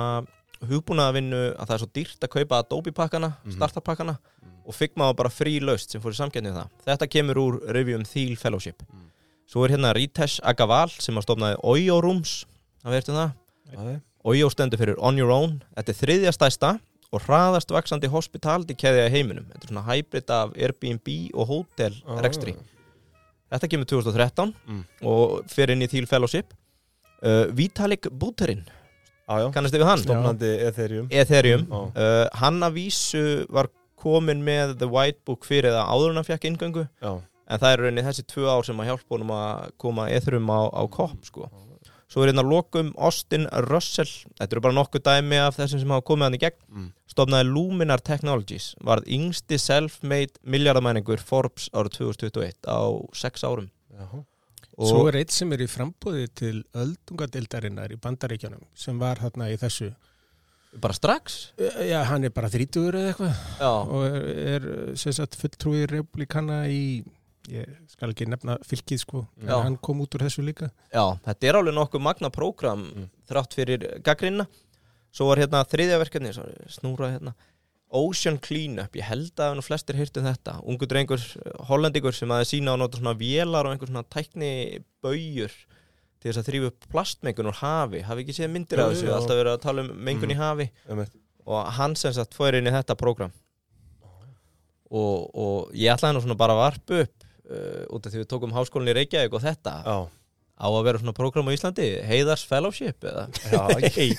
[0.68, 3.52] hugbúnaðavinnu að það er svo dýrt að kaupa Adobe pakkana, Mhm.
[3.54, 4.18] startup pakkana
[4.66, 6.68] og Figma var bara frí laust sem fór í samkjöfni það.
[6.84, 8.82] Þetta kemur úr Revium Thiel Fellowship.
[8.82, 9.04] Mm.
[9.48, 12.44] svo er hérna Ritesh Agaval sem að stofnaði Oyo Rooms.
[12.84, 14.00] Það veitum það?
[14.26, 15.62] Oyo stendur fyrir On Your Own.
[15.76, 16.80] Þetta er þriðja stæsta
[17.12, 21.94] og hraðast vaksandi hospitality keðja í heiminum Þetta er svona hybrid af Airbnb og hótel
[22.02, 22.18] já.
[22.24, 22.56] rekstri
[23.48, 24.82] Þetta kemur 2013 Mm.
[25.08, 26.50] og fer inn í Thiel Fellowship
[27.22, 28.66] uh, Vitalik Buterin
[29.28, 30.02] já, kannast þið við hann?
[30.04, 31.80] stofnandi Ethereum Ethereum Já.
[31.96, 36.28] uh, Hann að vísu var komin með The White Book fyrir það áður en hann
[36.28, 37.14] fekk inngöngu Já,
[37.48, 40.60] en það er rauninni þessi tvö ár sem að hjálpa honum að koma Ethereum á,
[40.68, 41.48] á kopp sko.
[42.08, 44.08] Svo er hérna lokum Austin Russell.
[44.38, 46.62] Þetta eru bara nokkuð dæmi af þessum sem hafa komið hann í gegn.
[46.72, 46.88] Mm.
[47.12, 52.80] Stofnaði Luminar Technologies Varð yngsti self-made miljardamæningur Forbes árið 2021 á
[53.16, 53.68] sex árum.
[53.92, 54.06] Já,
[54.78, 59.50] og Svo er eitt sem er í frambúði til öldungadeildarinnar í bandaríkjanum sem var hérna
[59.50, 59.90] í þessu
[60.78, 61.38] bara strax?
[61.58, 63.44] Já, hann er bara þrítugur eða eitthvað.
[63.58, 67.02] Já, og er, er sem sagt fulltrúi republikana í
[67.48, 70.70] ég skal ekki nefna fylkið sko en hann kom út úr þessu líka.
[70.92, 73.08] Já, þetta er alveg nokkuð magna prógram Mm.
[73.28, 74.46] þrátt fyrir gaggrínna
[75.14, 76.30] Svo var hérna þriðja verkefni
[76.68, 77.32] snúra hérna.
[77.88, 81.22] Ocean Cleanup, ég held að nú flestir heyrtu þetta, ungu drengur
[81.70, 84.50] hollendingur sem aðeins sína að nota svona vélar og einhver svona tækni
[85.02, 85.54] baujur
[86.20, 88.02] til þess að þrýfa upp plastmengun úr hafi.
[88.04, 89.14] Hafi ekki séð myndir af þessu, jú.
[89.16, 90.68] alltaf verið að tala um mengun í hafi.
[90.90, 91.16] Einmitt.
[91.48, 93.32] Og hann sem sagt fór inn í þetta prógram.
[94.88, 97.17] Og, og ég ætlaði nú svona bara að varpa upp
[97.50, 99.96] uh, út af því við tókum háskólinni í Reykjavík og þetta Já,
[100.58, 103.28] á að vera svona prógram á Íslandi Heiðars Fellowship eða?
[103.52, 104.18] Já, ég,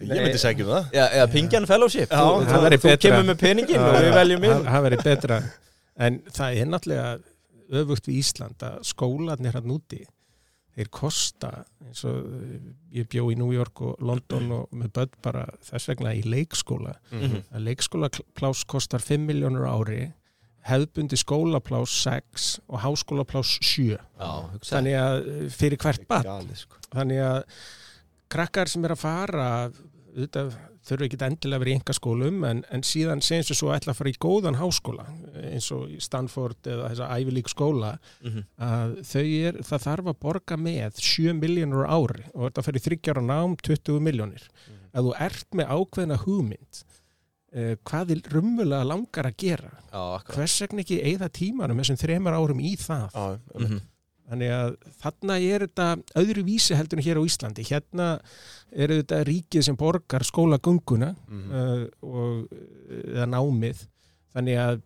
[0.00, 0.88] ég myndi segjum það.
[0.96, 2.08] Já, eða Pingjan Fellowship.
[2.08, 3.02] Já, þú, það þú, væri þú betra.
[3.04, 4.66] kemur með peningin og við veljum inn.
[4.70, 5.38] Það verið betra.
[6.04, 7.12] En það er náttúrulega
[7.84, 10.02] öfugt við Ísland að skólanir hann úti
[10.74, 11.50] þeir kosta
[11.86, 12.54] eins og eh,
[12.98, 16.96] ég bjó í New York og London og með börn bara þess vegna í leikskóla.
[17.12, 17.44] Mhm.
[17.54, 20.08] að leikskólaplás kostar 5 miljónur ári
[20.68, 24.30] hefðbundi skólaplás 6 og háskólaplás 7 Já,
[24.70, 26.80] þannig að eh, fyrir hvert Galið, sko.
[26.94, 27.42] þannig að
[28.34, 29.48] krakkar sem er að fara
[30.84, 33.78] þurfa ekki endilega að vera í enga skólum en, en síðan segjum við svo að
[33.78, 35.06] ætla að fara í góðan háskóla
[35.48, 37.94] eins og Stanford eða þessa ævilík skóla
[38.24, 38.42] Mhm.
[38.60, 43.24] að þau er, það þarf að borga með 7 miljónur ári og þetta fyrir þryggjára
[43.24, 44.44] nám 20 miljónir
[44.94, 46.84] að þú ert með ákveðna hugmynd
[47.54, 52.36] eh, hvað þið rummulega langar að gera Já, hvers vegna ekki eigða tímanum þessum þremur
[52.38, 53.82] árum í það Já, einmitt Mhm.
[54.24, 54.70] Þannig að
[55.02, 55.86] þarna er þetta
[56.16, 57.62] öðru vísi heldur en hér á Íslandi.
[57.68, 58.06] Hérna
[58.72, 61.50] er þetta ríkið sem borgar skólagönguna Mhm.
[61.52, 62.48] uh, og,
[63.12, 63.82] eða námið.
[64.34, 64.80] Þannig að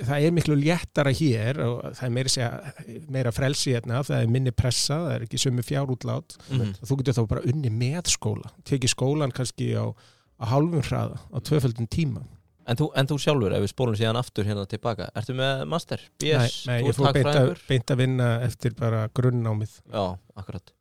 [0.00, 2.72] það er miklu léttara hér og það er meira, segja,
[3.10, 6.38] meira frelsi hérna, það er minni pressa, það er ekki sömu fjárútlát.
[6.48, 6.72] Mhm.
[6.80, 8.48] Þú getur þá bara unni með skóla.
[8.64, 9.92] Tekið skólan kannski á,
[10.40, 12.22] á hálfum hraða, á tvöföldum tíma.
[12.66, 16.00] en, þú, en þú sjálfur, ef við spólum síðan aftur hérna tilbaka Ertu með master?
[16.22, 16.66] BS?
[16.66, 17.62] nei, nei Þú ég fór beint að, hagfræðingur?
[17.68, 19.72] beint að vinna eftir bara grunnnámið.
[19.92, 20.04] Já,
[20.36, 20.72] akkurat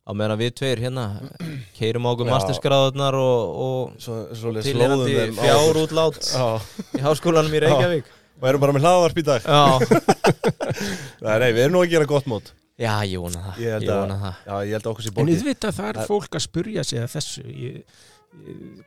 [0.00, 1.04] Á meðan við tveir hérna
[1.78, 2.32] keirum á okkur Já.
[2.34, 5.36] masterskráðunar og, og Svo, svo okkur.
[5.38, 6.46] fjárútlát Já,
[6.98, 8.08] í háskólanum í Reykjavík
[8.40, 9.60] og erum bara með hlaðvarp í dag Já,
[11.24, 13.74] Nei, nei, við erum nú að gera gott mót Já, ég vona það, Ég ég,
[13.76, 16.08] held að- vona það Já, ég held að okkur sé En bókið auðvitað það er
[16.10, 17.82] fólk að spurja sig að þessu ég,
[18.40, 18.80] ég,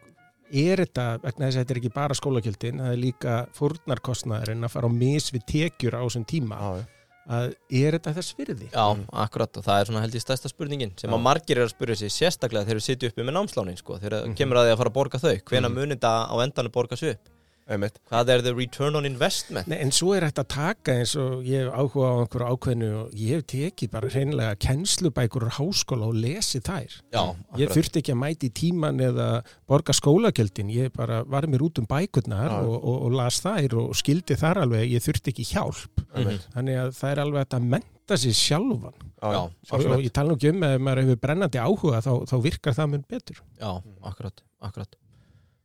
[0.51, 4.73] er þetta vegna þess að þetta er ekki bara skólagjöldin það er líka fórnarkostnaðurinn að
[4.75, 6.85] fara á mis við tekjur á þessum tíma Já,
[7.33, 8.67] að er þetta þess virði?
[8.73, 9.05] Já, Mm.
[9.13, 11.13] akkurat og það er svona held ég stærsta spurningin sem Já.
[11.15, 14.25] að margir er að spurja sig sérstaklega þegar við sitjum uppi með námslánin sko, þegar
[14.27, 14.35] Mhm.
[14.35, 15.77] kemur að því að fara að borga þau hvena Mhm.
[15.77, 17.29] munið það á endanum borga sig upp
[17.71, 17.95] Einmitt.
[18.11, 19.69] Hvað er the return on investment?
[19.71, 22.89] Nei, en svo er þetta að taka eins og ég hef áhuga á einhverju ákveðnu
[22.99, 26.97] og ég hef tekið bara hreinlega kennslubækur úr háskóla og lesið þær.
[27.15, 27.23] Já,
[27.61, 29.27] Ég þurfti ekki að mæti í tíman eða
[29.69, 32.57] borga skólagjöldin, ég bara var mér út um bækurnar Já.
[32.67, 36.03] og, og, og las þær og skildi þar alveg, ég þurfti ekki hjálp.
[36.13, 36.41] Mhm.
[36.57, 38.97] Þannig að það er alveg hægt að menta sér sjálfan.
[39.23, 42.11] Já, Já, Og, ég tala nú ekki um að ef maður hefur brennandi áhuga þá,
[42.27, 43.39] þá virkar það mun betur.
[43.55, 43.71] Já,
[44.03, 44.99] akkurat, akkurat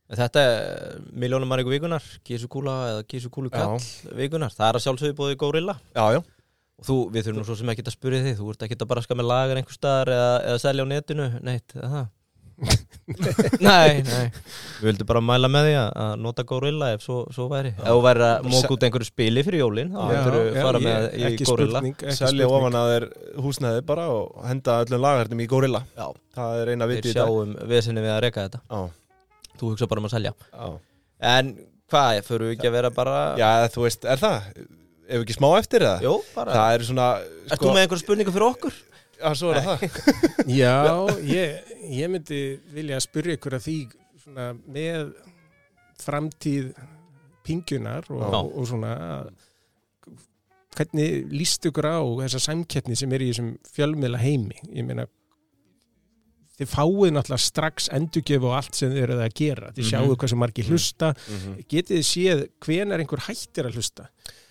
[0.08, 3.76] Þetta er miljónum manningu vikunar kísukúla eða kísukúlu kall
[4.16, 6.20] vikunar það er að sjálfsögðu í Górilla já, já.
[6.80, 8.88] og þú, við þurfum nú svo sem ekki að spyrja þig þú ert ekki að
[8.94, 12.06] bara ska með lagar einhver staðar eða, eða selja á netinu, neitt eða það?
[13.62, 14.24] Nei, nei.
[14.80, 17.70] Við vildum bara mæla með því að- að nota Gorilla ef svo, svo væri.
[17.78, 20.62] Ef þú væri að móka út einhverju spili fyrir jólin þá Já, myndir þú já,
[20.66, 21.78] fara ég- með í ekki Gorilla.
[21.78, 23.06] spurning, ekki Selja ofan að þeir
[23.46, 25.84] húsnæði bara og henda öllum lagarnum í Gorilla.
[25.96, 27.04] Já, Það er eina við
[29.58, 30.68] Þú hugsa bara um að selja já
[31.28, 31.54] En
[31.90, 34.50] hvað, fyrir við ekki að vera bara Já, þú veist, er það?
[35.08, 36.04] Ef ekki smá eftir það?
[36.06, 37.08] Jó, bara Það er svona
[37.48, 38.76] Ert þú með einhverju spurningu fyrir okkur?
[39.18, 39.82] Já, svo er það
[40.54, 40.76] Já,
[41.38, 42.42] ég, ég myndi
[42.74, 43.78] vilja spyrja ykkur að því
[44.22, 45.10] svona, með
[45.98, 46.70] framtíð
[47.48, 48.38] pingjunar og, Já.
[48.38, 48.92] og, og svona
[50.78, 55.08] hvernig líst ykkur á þessa samkeppni sem er í þessum fjölmiðla heimi ég meina
[56.58, 59.70] þið fáið náttúrulega strax endurgjöf og allt sem þið eruð að gera.
[59.76, 59.90] Þið Mhm.
[59.92, 61.14] sjáu hversu margir hlusta.
[61.28, 61.64] Mhm.
[61.68, 64.08] getið þið séð hvenar einhver hættir að hlusta?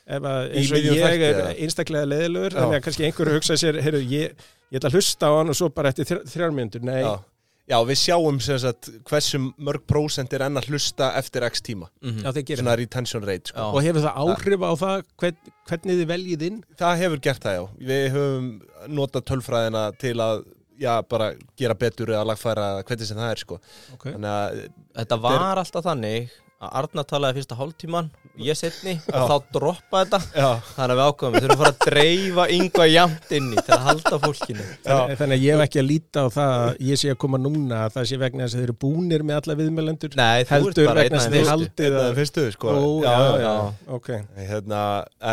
[0.08, 2.60] Ef að eins og ég þætti, er einstaklega leðilegur Já.
[2.62, 4.32] þannig að kannski einhver hugsa sér heyrðu, ég,
[4.72, 6.82] ég ætla að hlusta á hann og svo bara eftir þrjár, þrjár mínútur.
[6.84, 7.20] Nei, Já.
[7.68, 11.90] Já, við sjáum sem sagt hversu mörg prósent er enn að hlusta eftir x tíma.
[12.02, 13.60] Mm gerir Svona retention rate, sko.
[13.76, 15.36] Og hefur það áhrif á það hvern,
[15.68, 16.64] hvernig þið veljið inn?
[16.80, 17.68] Það hefur gert það, já.
[17.90, 20.46] Við höfum notað tölfræðina til að
[20.78, 23.62] Já, bara gera betur eða lagfæra hvernig sem það er, sko.
[23.96, 24.14] Okay.
[24.14, 24.60] Þannig að,
[24.98, 28.08] Þetta var alltaf þannig að Arna talaði fyrsta hálftíman
[28.42, 30.20] ég setni og þá droppa þetta.
[30.34, 33.58] Já, þannig að við ákveðum, við þurfum að fara að dreifa yngva jæmt inn í
[33.58, 34.66] til að halda fólkinu.
[34.88, 37.42] Þannig, þannig að ég hef ekki að líta á það að ég sé að koma
[37.42, 41.22] núna að það sé vegna þess að þeir eru búnir með alla viðmjölendur heldur vegna
[41.22, 42.00] þess að þið þeim haldið það.
[42.02, 42.74] að er fyrstu, sko.
[42.74, 43.54] Ó, já, já, já.
[44.00, 44.12] ok,
[44.50, 44.84] Hérna,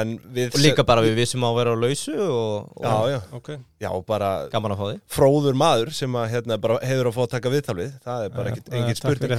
[0.00, 3.16] en við og líka bara við vissum á að vera á lausu og, og Já,
[3.16, 3.54] já, ok
[3.84, 7.22] já, bara gaman að fá því fróður maður sem að hérna bara hefur að fá
[7.24, 9.34] að taka viðtal við það er bara ekkit, já, engin spurning.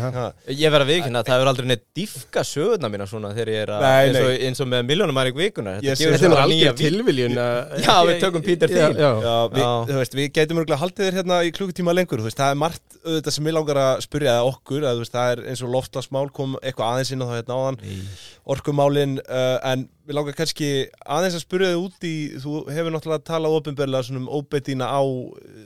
[0.56, 3.64] Ég verð að viðkynna að það hefur aldrei neitt diffka sögurna mína svona þegar ég
[3.66, 4.46] er að Nei, eins, og, nei.
[4.50, 7.96] eins og með miljónum mæring vikunar Ég sé gefur Þetta er alveg tilviljun að- Já,
[8.10, 9.00] við tökum Peter Já, Thiel.
[9.02, 9.12] já.
[9.26, 9.72] Já, við, Já.
[9.90, 12.62] þú veist, við gætum örgulega haldið þér hérna í klukkutíma lengur þú veist, það er
[12.66, 15.62] margt auðvitað sem ég langar að spyrja það okkur að, þú veist, það er eins
[15.66, 17.80] og loftlasmál kom eitthvað aðeins inn á það hérna áðan
[18.46, 20.68] orkumálin, uh, en við langar kannski
[21.10, 25.02] aðeins að spyrja þið út í þú hefur náttúrulega talað ofinberlega svona um óbeitína á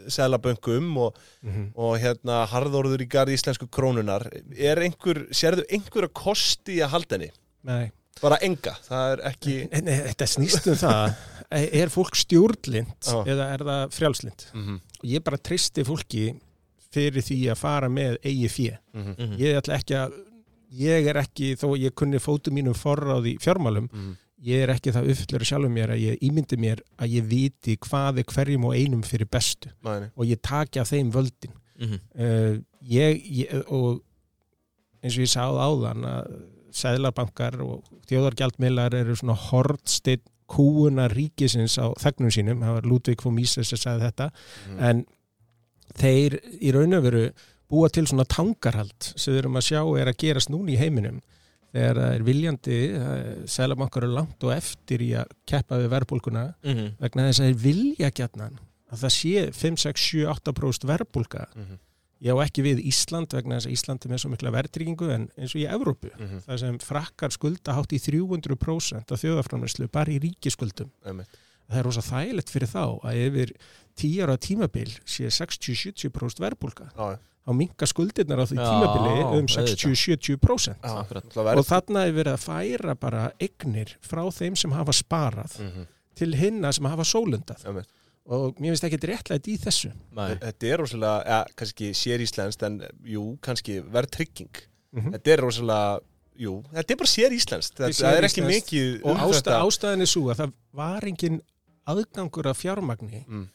[0.07, 1.72] selaböngum og, Mhm.
[1.76, 4.26] og hérna harðorður í garði íslensku krónunar
[4.57, 7.32] er einhver, sérðu einhverja kosti í að halda henni?
[7.63, 7.91] Nei.
[8.22, 11.15] Bara enga, það er ekki Nei, nei, þetta snýst um það
[11.82, 13.24] er fólk stjórnlind Já.
[13.26, 14.80] eða er það frjálslind mm -hmm.
[15.03, 16.26] ég bara tristi fólki
[16.91, 19.38] fyrir því að fara með eigi fjö Mm Mhm.
[19.39, 20.13] ég ætla ekki að
[20.74, 24.15] ég er ekki, þó ég kunni fótum mínum forráð í fjármálum, -hmm.
[24.43, 28.19] Ég er ekki það uppfyllur sjálfum mér að ég ímyndi mér að ég viti hvað
[28.21, 29.69] er hverjum og einum fyrir bestu.
[30.15, 31.55] Og ég taki af þeim völdin.
[31.79, 31.99] Mhm.
[32.19, 34.01] uh, ég, ég og
[35.03, 36.33] eins og ég sáð áðan að
[36.75, 43.35] sæðlabankar og þjóðargjaldmiðlar eru svona hortsteinn kúuna ríkisins á þegnum sínum, það var Ludvig von
[43.35, 44.29] Mises sem sagði þetta,
[44.67, 44.79] Mhm.
[44.79, 45.05] en
[45.99, 47.23] þeir í raun og veru
[47.69, 51.21] búa til svona tangarhald sem við erum að sjá er að gerast núna í heiminum
[51.74, 52.78] þegar það er viljandi
[53.49, 56.88] sæðlabankar eru langt og eftir í að keppa við verðbólkuna Mhm.
[56.99, 58.57] vegna þess að þeir vilja gætnan
[58.91, 61.78] að það sé 5, 6, 7, 8% verðbólka Mhm.
[62.22, 65.30] ég á ekki við Ísland vegna þess að Ísland er með svo mikla verðtryggingu en
[65.38, 66.41] eins og í Evrópu Mhm.
[66.47, 72.01] það sem frakkar skulda hátt í 300% af þjóðaframlæslu bara í ríkiskuldum það er rosa
[72.01, 73.51] þægilegt fyrir þá að yfir
[73.95, 77.20] 10 ára tímabil sé 60-70% verðbólka Já,
[77.50, 79.70] þá minka skuldirnar á því tímabili um auðvitað.
[79.74, 81.24] 60-70% já, Akkurat.
[81.26, 85.88] náttúrulega og þarna er verið að færa bara eignir frá þeim sem hafa sparað Mhm.
[86.16, 87.88] til hinna sem hafa sólundað Einmitt.
[88.30, 90.36] og mér finnst ekki réttlægt í þessu Nei.
[90.36, 94.50] Þetta er rosalega, ja, kannski sér íslenskt en jú, kannski verð trygging
[94.91, 95.12] Mhm.
[95.14, 96.00] Þetta er rosalega,
[96.39, 98.66] jú, þetta er bara sér íslenskt Þetta er Það er ekki séríslenskt.
[98.66, 99.62] mikið og um ástæð, þetta.
[99.68, 101.41] ástæðan er svo að það var engin
[101.88, 103.47] aðgangur af fjármagni mm.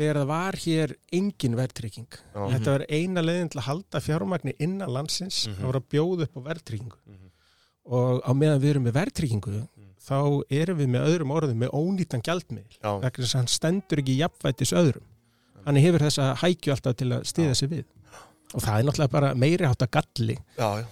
[0.00, 2.08] Þegar það var hér engin verðtrygging.
[2.34, 5.60] Þetta var eina leiðin til að halda fjármagni innan landsins, Mhm.
[5.60, 6.98] það var að bjóða upp á verðtryggingu.
[7.06, 7.30] Mhm.
[7.90, 9.94] Og á meðan við erum með verðtryggingu, Mhm.
[10.00, 12.78] þá erum við með öðrum orðum með ónýtan gjaldmiðl.
[12.82, 15.06] Vegna þess að hann stendur ekki jafnvætis öðrum
[15.66, 17.84] hann hefur þessa hækju alltaf til að stiða sig við
[18.54, 20.86] og það er náttúrulega bara meiri hátt að galli já, já.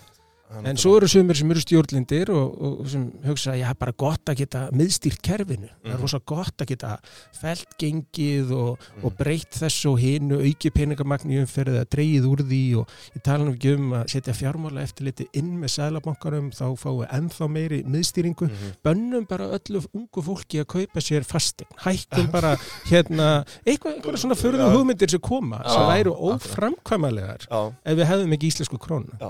[0.65, 3.93] En svo eru sumir sem eru stjórnlindir og, og sem hugsa að ég hef bara
[3.93, 6.01] gott að geta miðstýrt kerfinu, það er Mhm.
[6.03, 6.99] rosa gott að geta
[7.41, 9.05] felt gengið og, Mhm.
[9.05, 12.77] og breytt þessu og hinu auki peningamagn í umferðið að dreigið úr því.
[12.79, 17.05] Og ég tala nú ekki um að setja fjármála eftirliti inn með sælabankarum þá fáum
[17.05, 18.49] við ennþá meiri miðstýringu.
[18.49, 18.73] Mhm.
[18.85, 24.35] bönnum bara öllu ungu fólki að kaupa sér fastegn, hækkum bara hérna, eitthvað, einhverja svona
[24.37, 27.47] förðu hugmyndir sem koma, sem væru óframkvæmalegar
[27.85, 29.29] ef við hefðum ekki íslensku krónu já,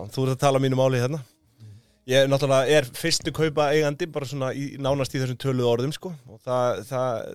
[1.08, 1.24] hérna.
[2.08, 6.14] Ég náttúrulega er fyrstu kaupa eigandi bara svona í, nánast í þessum töluðu orðum sko.
[6.32, 7.32] Og það, það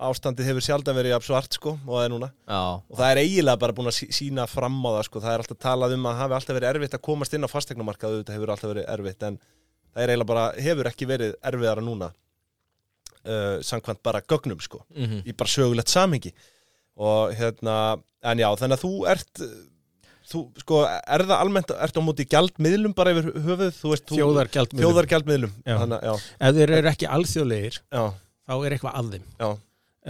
[0.00, 2.28] ástandið hefur sjaldan verið jafn svart sko og það er núna.
[2.48, 5.34] Já, og það er eiginlega bara búin að sí- sína fram á það sko, það
[5.34, 8.36] er alltaf talað um að hafi alltaf verið erfitt að komast inn á fastegnamarkað þetta
[8.36, 13.58] hefur alltaf verið erfitt en það er eiginlega bara, hefur ekki verið erfiðara núna uh,
[13.66, 15.20] samkvæmt bara gögnum sko, mhm.
[15.28, 16.32] í bara sögulegt samhengi.
[17.00, 17.76] Og hérna,
[18.24, 19.44] en já, þannig að þú ert
[20.30, 23.72] þú, sko, er það almennt ert á móti gjaldmiðlum bara yfir höfuð
[25.96, 26.14] að- já,
[26.48, 28.04] ef þeir eru ekki alþjóðlegir já,
[28.46, 29.24] þá er eitthvað að þeim.
[29.42, 29.48] Já,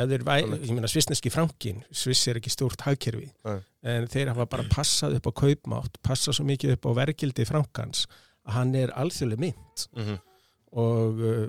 [0.00, 3.30] ef þeir væ, ég meina svissneski frankin Sviss er ekki stórt hagkerfi.
[3.48, 3.58] Nei.
[3.82, 8.04] en þeir hafa bara passað upp á kaupmátt passað svo mikið upp á vergildi frankans
[8.46, 10.18] að hann er alþjóðleg mynd mhm,
[10.76, 11.46] og uh,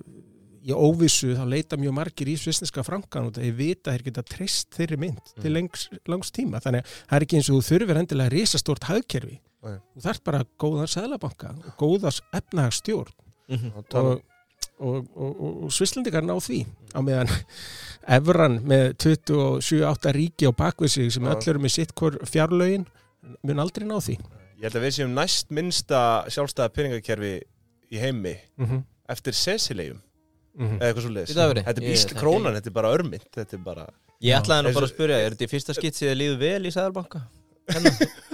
[0.61, 4.23] í óvissu þá leita mjög margir í svissneska frankan og þeir vita að þeir geta
[4.29, 5.55] treyst þeirri mynd til Mm.
[5.57, 9.39] lengs, langs tíma þannig að það er ekki eins og þú þurfir endilega risastórt hagkerfi
[9.61, 9.77] Nei.
[9.95, 13.13] þú þarf bara góðan sæðlabanka og góða efnahagsstjórn
[13.49, 13.71] mhm.
[13.75, 14.21] og tala- og,
[14.79, 17.33] og, og, og, og svisslendingar ná því á meðan
[18.17, 22.85] Evran með 27-8 ríki á bakvið sig sem öll eru með sitt hvort fjárlögin
[23.45, 24.17] mun aldrei ná því
[24.61, 25.99] ég held að við séum næst minnsta
[26.29, 27.35] sjálfstæða peningakerfi
[27.91, 28.81] í heimi mm -hmm.
[29.09, 30.01] eftir Cecileum
[30.57, 33.61] Mm eða eitthvað svo leiðis Þetta er þekki krónan, þetta er bara örmynd Þetta er
[33.65, 33.85] bara
[34.21, 36.67] Ég ætlaði nú bara að spyrja, er þetta í fyrsta skitt sem þið líður vel
[36.67, 37.21] í Sæðarbanka?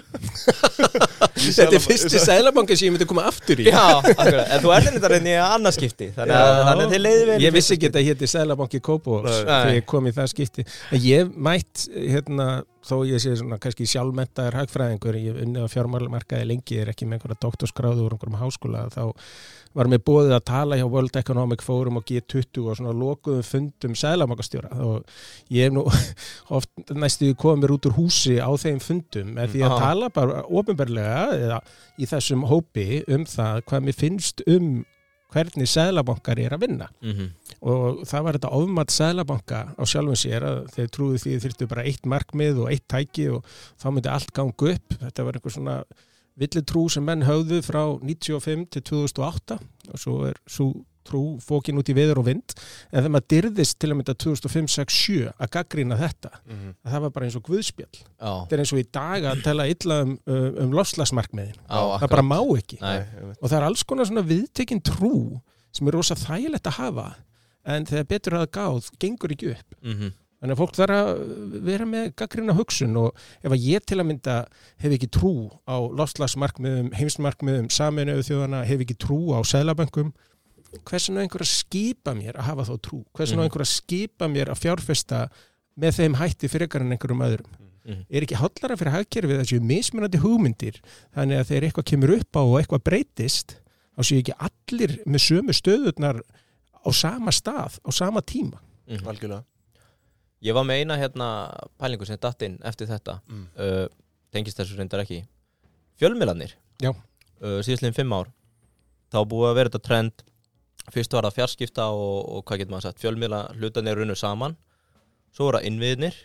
[1.37, 3.67] Þetta er fyrsti sæðlabanki sem ég myndi koma aftur í.
[3.67, 7.37] Já, akkurat, en þú ert þetta reyni í annarskipti Þannig að að þið leiði vel
[7.43, 10.65] Ég vissi ekki að þetta héti Sæðlabanki Kópavóls þegar ég kom í það skipti.
[10.95, 12.47] En ég mætt hérna
[12.87, 17.07] þó ég sé svona kannski sjálfmentaðar hagfræðingur, ég hef unnið á fjármálamarkaði lengi er ekki
[17.07, 19.03] með einhverja doktorskráðu úr einhverjum háskóla þá
[19.77, 23.95] var mér bóðið að tala hjá World Economic Forum og G20 og svona lokuðum fundum
[23.99, 25.17] sæðlabankastjóra og
[25.53, 25.85] ég hef nú
[26.57, 29.79] oft næstu komið út úr húsi á þeim fundum með því að Já.
[29.85, 31.63] tala bara ofinberlega eða
[31.97, 34.77] í þessum hópi um það hvað mér finnst um
[35.37, 36.89] hvernig sæðlabankar er að vinna.
[37.01, 37.29] Mhm.
[37.57, 41.85] og það var þetta ofmat sæðlabanka á sjálfum sér að þeir trúðu því þyrftu bara
[41.89, 43.47] eitt markmið og eitt tæki og
[43.81, 44.93] þá myndi allt ganga upp.
[45.01, 45.77] Þetta var einhver svona
[46.37, 50.69] villitrú sem menn höfðu frá 95 til 2008 og svo er svo
[51.07, 52.53] trú fókin út í veður og vind
[52.91, 56.73] en þegar maður dyrðist til að mynda 2005-6-7 að gaggrýna þetta Mhm.
[56.85, 57.95] að það var bara eins og guðspjall.
[58.21, 61.81] Já, þetta er eins og í dag að tala illa um, um, um lofslagsmarkmiðin já,
[62.01, 62.79] það bara má ekki.
[62.81, 62.99] Nei.
[63.41, 65.41] og það er alls konar svona viðtekinn trú
[65.71, 67.09] sem er rosa þægilegt að hafa
[67.65, 69.75] en þegar betur að gáð gengur ekki upp.
[69.83, 70.13] Mhm.
[70.37, 74.05] þannig að fólk þarf að vera með gaggrina hugsun og ef að ég til að
[74.05, 74.35] mynda
[74.77, 75.31] hef ekki trú
[75.65, 80.11] á lofslagsmarkmiðum, heimsmarkmiðum, saminuðu þjóðana hef ekki trú á seðlaböngum
[80.87, 83.45] hversin á einhver að skipa mér að hafa þá trú, hversin á Mhm.
[83.47, 85.29] einhver að skipa mér að fjárfesta
[85.79, 87.53] með þeim hætti frekar en einhverjum öðrum
[87.87, 88.05] Mhm.
[88.09, 90.81] er ekki hóllara fyrir hagkerfið þessu mismunandi hugmyndir
[91.15, 93.55] þannig að þegar eitthvað kemur upp á og eitthvað breytist
[93.97, 96.19] þá séu ekki allir með sömu stöðurnar
[96.85, 99.05] á sama stað, á sama tíma Mhm.
[99.07, 99.43] Algjörlega
[100.43, 101.27] Ég var með eina hérna
[101.79, 103.47] pælingu sem datt inn eftir þetta mm.
[103.57, 103.87] uh,
[104.31, 105.23] Tengist þessu reyndar ekki
[105.99, 106.51] Fjölmiðlanir
[106.81, 106.89] Já.
[107.41, 108.27] uh, Síðastlegin fimm ár
[109.11, 110.23] Þá búið að vera þetta trend
[110.93, 114.55] Fyrst var það fjarskipta og, og hvað getur maður sagt Fjölmiðla hlutanir runnu saman
[115.35, 116.17] Svo voru það innviðnir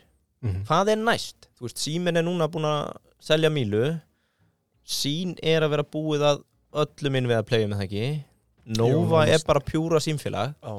[0.45, 0.61] mm.
[0.69, 1.49] Hvað er næst?
[1.59, 2.93] Þú veist, síminn er núna búin að
[3.23, 3.97] selja mílu
[4.83, 6.45] Sín er að vera búið að
[6.83, 8.07] öllum inn við að playa með það ekki
[8.79, 10.75] Nova Jú, er bara pjúra símfélag Já,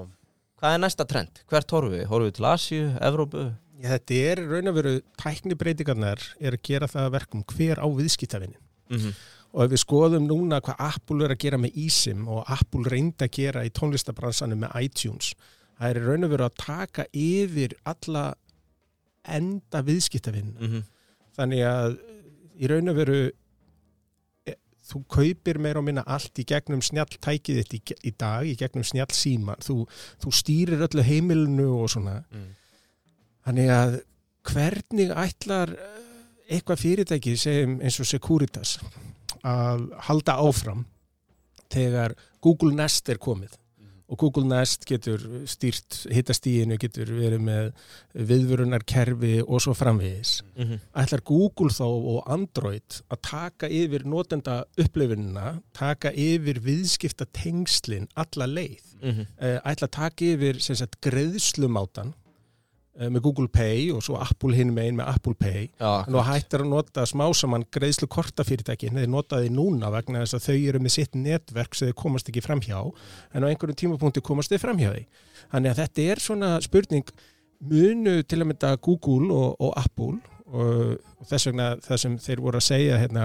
[0.63, 1.43] Hvað er næsta trend?
[1.51, 2.05] Hvert horfum við?
[2.07, 3.45] Horfum við til Asíu, Evrópu?
[3.83, 7.87] Já, þetta er raun og veru tæknibreitingarnar er að gera það að verkum hver á
[7.91, 8.59] viðskiptavinnin
[8.93, 9.13] Mm -hmm.
[9.53, 13.27] Og ef við skoðum núna hvað Apple er að gera með eSIM og Apple reyndi
[13.27, 15.33] að gera í tónlistabransanum með iTunes
[15.77, 18.33] það er raun og veru að taka yfir alla
[19.23, 20.83] enda viðskiptavinn Mm -hmm.
[21.37, 21.97] þannig að
[22.59, 23.31] í raun og veru
[24.45, 24.55] e,
[24.89, 28.83] þú kaupir meira og minna allt í gegnum snjalltækið þitt í, í dag, í gegnum
[28.83, 29.87] snjall síman þú,
[30.21, 32.55] þú stýrir öllu heimilinu og svona Mm.
[33.45, 34.01] Þannig að
[34.43, 38.79] hvernig ætlar eh, eitthvað fyrirtæki segjum eins og Securitas
[39.43, 40.85] að halda áfram
[41.73, 43.57] þegar Google Nest er komið
[44.13, 47.69] og Google Nest getur stýrt hittastíinu, getur verið með
[48.29, 50.41] viðvörunarkerfi og svo framvegis.
[50.59, 50.79] Mhm.
[51.01, 58.45] Ætlar Google þá og Android að taka yfir notenda upplifunina, taka yfir viðskipta tengslin alla
[58.45, 59.27] leið Mhm.
[59.39, 62.22] eh, ætla að taka yfir sem sagt, greiðslumátan eh,
[62.93, 65.67] með Google Pay og svo Apple hinn megin með Apple Pay.
[65.81, 70.37] Já, nú hættir að nota smá saman greiðslu kortafyrirtækin þeir nota því núna vegna þess
[70.37, 72.83] að þau eru með sitt netverk sem þau komast ekki framhjá.
[73.33, 75.05] En á einhverjum tímapunkti komast þau framhjá því.
[75.53, 77.15] Þannig að þetta er svona spurning
[77.63, 82.41] munu til að mynda Google og, og Apple og, og þess vegna það sem þeir
[82.43, 83.23] voru að segja hérna,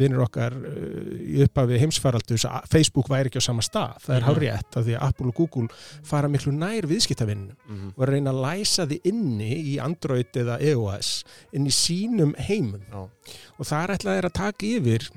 [0.00, 3.98] vinnur okkar eh, í upphafi heimsfaraldus að Facebook væri ekki á sama stað.
[4.06, 5.68] Það er mm hárétt af því að Apple og Google
[6.06, 7.92] fara miklu nær viðskiptavinnum Mhm.
[7.96, 11.12] og að reyna að læsa því inni í Android eða EOS
[11.52, 12.82] inn í sínum heimum.
[12.90, 13.08] Já.
[13.58, 15.10] og þar ætlaði þeir að taka yfir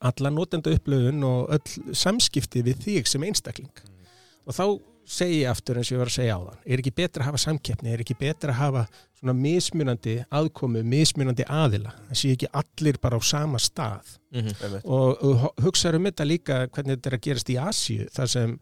[0.00, 3.70] alla notenda upplöfun og öll samskipti við þig sem einstakling.
[4.46, 4.64] Og þá
[5.06, 7.38] segi aftur eins og ég var að segja á þann er ekki betra að hafa
[7.44, 8.82] samkeppni, er ekki betra að hafa
[9.26, 14.16] svona mismunandi aðkomu mismunandi aðila, það sé ekki allir bara á sama stað.
[14.32, 14.54] Mhm.
[14.62, 14.84] Einmitt.
[14.84, 18.58] og, og hugsaður um þetta líka hvernig þetta er að gerast í Asíu þar sem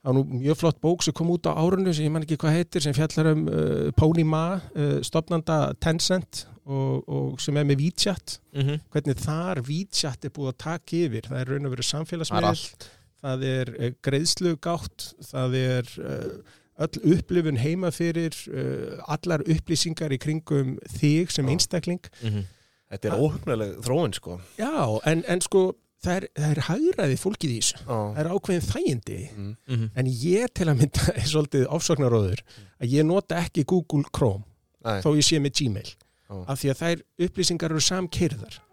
[0.00, 2.56] á nú mjög flott bók sem kom út á árunnu sem ég man ekki hvað
[2.56, 7.82] heitir sem fjallar um uh, Pony Ma uh, stopnanda Tencent og, og sem er með
[7.84, 8.38] WeChat.
[8.54, 8.80] Mhm.
[8.92, 11.28] hvernig þar WeChat er búið að taka yfir.
[11.28, 12.88] Það er raun og verið er samfélagsmiðl
[13.20, 15.10] það er uh, greiðslugátt.
[15.28, 21.52] Það er uh, öll upplifun heima fyrir uh, allar upplýsingar í kringum þig sem Já.
[21.56, 22.46] einstakling Mhm.
[22.90, 25.60] Þetta er óhugnarleg þróun sko já, en, en sko
[26.02, 27.98] það er, það er hægraði fólkið í þessu Já.
[28.16, 29.56] það er ákveðin þægindi Mm.
[29.68, 29.90] Mhm.
[29.94, 32.40] en ég til að mynda er svolítið ofsóknaróður
[32.80, 34.42] að ég nota ekki Google Chrome
[34.84, 35.00] Nei.
[35.04, 36.44] þó ég sé með Gmail Já.
[36.48, 38.69] af því að þær upplýsingar eru samkeirðar Mhm.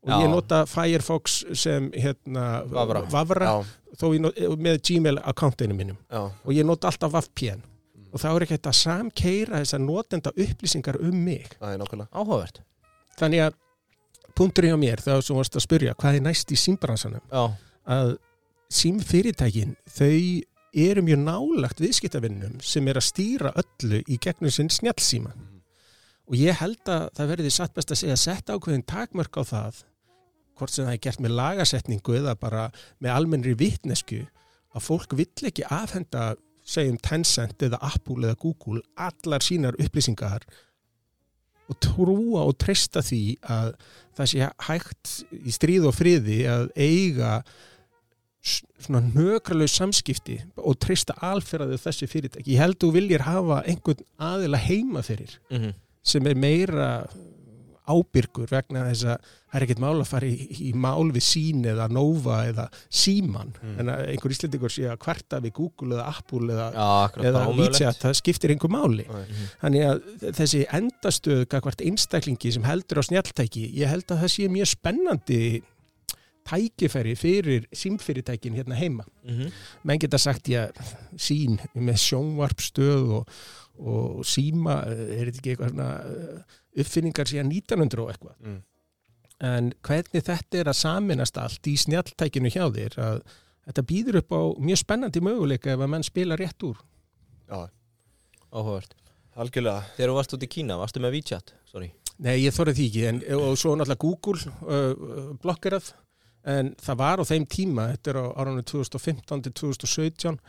[0.00, 0.16] Og Já.
[0.22, 3.02] ég nota Firefox sem hérna Vafra.
[3.12, 3.64] vafra Já,
[4.00, 5.98] þó ég not, með Gmail akkantinu mínum.
[6.10, 7.60] Já, og ég nota alltaf VPN.
[8.10, 11.52] Og þá er ekki hægt að samkeira þessar notenda upplýsingar um mig.
[11.60, 12.08] Það er nákvæmlega.
[12.10, 12.62] Áhugavert.
[13.20, 13.58] Þannig að
[14.34, 17.22] punkturinn á mér þá sem varst að spyrja hvað er næst í símbransanum?
[17.30, 17.44] Já,
[17.86, 18.16] að
[18.70, 20.16] símfyrirtækin þau
[20.80, 25.32] eru mjög nálagt viðskiptavinnum sem er að stýra öllu í gegnum sinn snjallsíma.
[26.30, 29.42] Og ég held að það verði satt best að segja að setja ákveðin takmörk á
[29.42, 29.80] það
[30.60, 32.68] hvort sem það er gert með lagasetningu eða bara
[33.00, 34.22] með almennri vitnesku
[34.76, 36.34] að fólk vill ekki afhenda
[36.70, 40.44] segjum Tencent eða Apple eða Google allar sínar upplýsingar
[41.70, 43.72] og trúa og treysta því að
[44.18, 47.32] það sé hægt í stríð og friði að eiga
[48.80, 52.54] svona nökralaus samskipti og treysta alferðið þessi fyrirtæki.
[52.54, 54.00] Ég held þú viljir hafa einhvern
[54.30, 55.74] aðila heima fyrir Mhm.
[56.02, 57.06] sem er meira
[57.88, 59.16] ábyrgur vegna þess að
[59.50, 63.52] það er ekkert mál að fara í, í mál við sín eða Nova eða síman
[63.62, 63.78] Mm.
[63.80, 67.42] en einhver íslendingur sé að kvarta við Google eða Apple eða, já akkurat eða.
[67.56, 69.06] WeChat, það skiptir einhver máli.
[69.08, 69.50] Mhm.
[69.62, 74.48] þannig að þessi endastöð hvert einstaklingi sem heldur á snjalltæki ég held að það sé
[74.48, 75.62] mjög spennandi
[76.50, 79.50] tækifæri fyrir símfyrirtækin hérna heima Mhm.
[79.84, 80.70] menn geta sagt ég
[81.16, 83.28] sín með sjónvarpstöð og,
[83.78, 86.44] og síma er þetta ekki eitthvað svona
[86.78, 88.36] uppfinningar síðan 1900 og eitthvað.
[88.40, 88.60] Mm.
[89.40, 93.20] en hvernig þetta er að saminast allt í snjalltækinu hjá þér að
[93.64, 96.76] þetta býður upp á mjög spennandi möguleika ef að menn spila rétt úr?
[97.48, 97.70] Já,
[98.50, 98.94] Áhugavert.
[99.40, 99.86] Algjörlega.
[99.96, 101.52] Þegar þú varst út í Kína, varstu með WeChat?
[101.70, 101.90] Sorry.
[102.20, 105.92] Nei, ég þorði því ekki en, og svo náttúrulega Google uh, blokkerað.
[106.50, 110.40] En það var á þeim tíma þetta er á árunni 2015 til 2017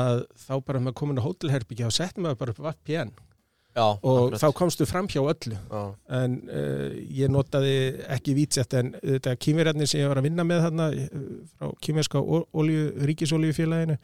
[0.00, 3.12] að þá bara með komin á hótelherbyggja og settum við bara upp VPN
[3.70, 4.40] Já, og akkurat.
[4.42, 5.82] þá komstu fram hjá öllu Já,
[6.18, 7.74] en uh, ég notaði
[8.10, 12.22] ekki vítsett en þetta kýmverjarnir sem ég var að vinna með þarna uh, frá kýmverska
[13.06, 13.98] ríkisolíufélaginu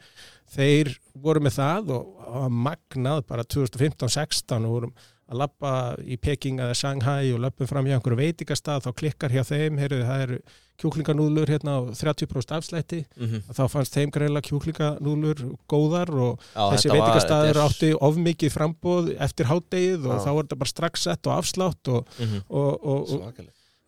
[0.55, 4.95] þeir voru með það og var magnað bara 2015-16 og vorum
[5.27, 5.71] að lappa
[6.07, 10.05] í Peking eða Shanghai og lappum fram hjá einhverju veitingastað þá klikkar hjá þeim, heyrðu
[10.07, 10.37] það eru
[10.77, 12.99] kjúklinganúðlur hérna á 30% afslætti.
[13.17, 13.41] Mhm.
[13.51, 19.11] þá fannst þeim greinlega kjúklinganúðlur góðar og Já, þessi þetta var- átti of mikið frambóð
[19.19, 20.23] eftir hátdegið og Já.
[20.25, 22.43] þá var þetta bara strax sett og afslátt og, Mhm.
[22.49, 23.21] og, og, og,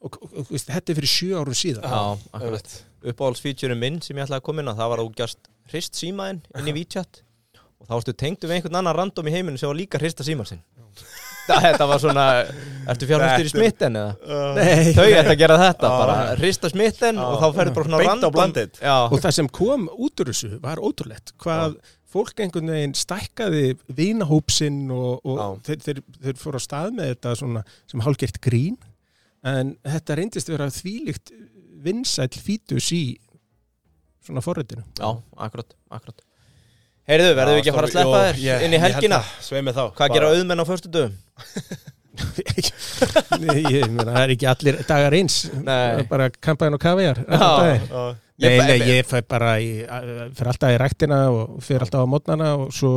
[0.01, 1.83] og, og, og veist, þetta er fyrir sjö árum síðan.
[1.83, 2.83] Já, akkurat.
[3.05, 5.37] Uppáhaldsfeature minn sem ég ætlaði að koma inn á Það var að þú gerst
[5.71, 7.21] hrist símaðinn inn í WeChat
[7.79, 10.45] Og þá varstu tengdu við einhvern annan random í heiminu sem var líka hrista síman
[10.49, 10.59] sinn
[11.66, 12.26] þetta, var svona
[12.89, 14.14] Ertu fjárfæstur í smitten eða?
[14.26, 16.00] Uh, Nei, Þau ætti að gera þetta, Já.
[16.00, 17.26] bara rista smitten Já.
[17.26, 18.82] og þá ferður bara svona Beint á random-.
[18.82, 21.78] Já, og það sem kom út úr þessu var ótrúlegt hvað
[22.10, 27.36] fólk einhvern veginn stækkaði vinahópsinn og, og þeir, þeir, þeir fóru á stað með þetta
[27.43, 28.80] svona, sem hálfgert grín
[29.45, 31.34] en þetta reyndist vera þvílíkt
[31.86, 33.04] vinsæll fítus í
[34.26, 36.26] svona forritinu já, akkurat, akkurat
[37.10, 39.18] Heyrðu, verðum við ekki að fara að sleppa þér ég, inn í helgina?
[39.41, 41.16] Svei mig þá Hvað gera auðmenn á förstu dögum?
[43.39, 46.05] Nei, ég meina, það er ekki allir dagar eins Nei.
[46.12, 47.22] Bara kampaðin og kaviar
[48.39, 49.72] Nei, nei, ég fæ bara í,
[50.38, 52.93] fyrir alltaf í ræktina og fyrir alltaf á mótnana og svo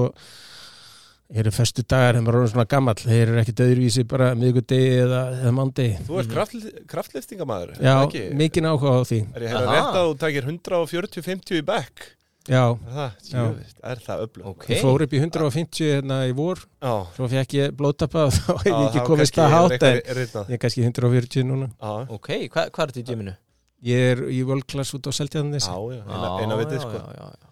[1.32, 4.90] eru föstu dagar þegar maður er orðinn svona gammal þeir eru ekki döðurvísi bara miðgudegi
[5.06, 6.58] eða, eða mándegi Þú ert kraft,
[6.92, 8.26] kraftliftingamæður Já, ekki?
[8.38, 9.78] mikinn áhuga á því Er ég hérna Aha.
[9.78, 12.10] rétt að þú takir 140-50 í back?
[12.50, 13.42] Já, Er það, Já.
[13.42, 14.46] Jöfist, er það öflug?
[14.50, 16.64] Ok, ég fór upp í 150 hérna í vor.
[16.82, 20.00] Já, svo fekk ég blóttappa og þá hef ég Já, ekki komist að hátt en
[20.02, 21.70] ég er kannski 140 núna.
[21.78, 23.36] Já, ok, Hva, hvað er þetta í gyminu?
[23.82, 26.98] Ég er í völklass út á Seltjarnis já, já, eina, vitið já, sko.
[26.98, 27.51] já, já, já.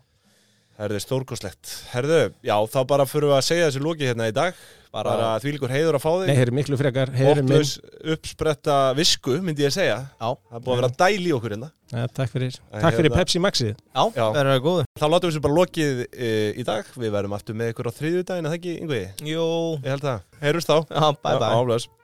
[0.80, 4.56] Herðu, stórkoslegt Herðu, já, þá bara fyrir við að segja þessu loki hérna í dag.
[4.90, 6.38] Bara, Bara þvílíkur heiður að fá Nei, þig.
[6.40, 7.12] Hér er miklu frekar.
[7.30, 7.74] Óttlaus
[8.14, 9.98] uppspretta visku, myndi ég segja.
[10.16, 10.30] Já.
[10.50, 11.68] Það búið að vera dæl í okkur hérna.
[11.92, 14.26] Ja, Takk fyrir, En takk fyrir hérna- Pepsi Maxið já, Já.
[14.32, 16.90] það er góð Þá látum við þessu bara lokið e, í dag.
[16.96, 19.02] Við verðum aftur með ykkur á þriðjudaginn, er það ekki, yngvi?
[19.30, 19.46] Jú,
[19.84, 20.28] Ég held það.
[20.40, 20.76] Heyrjumst þá.
[20.90, 21.78] Já, bye bye.
[21.78, 21.99] Já.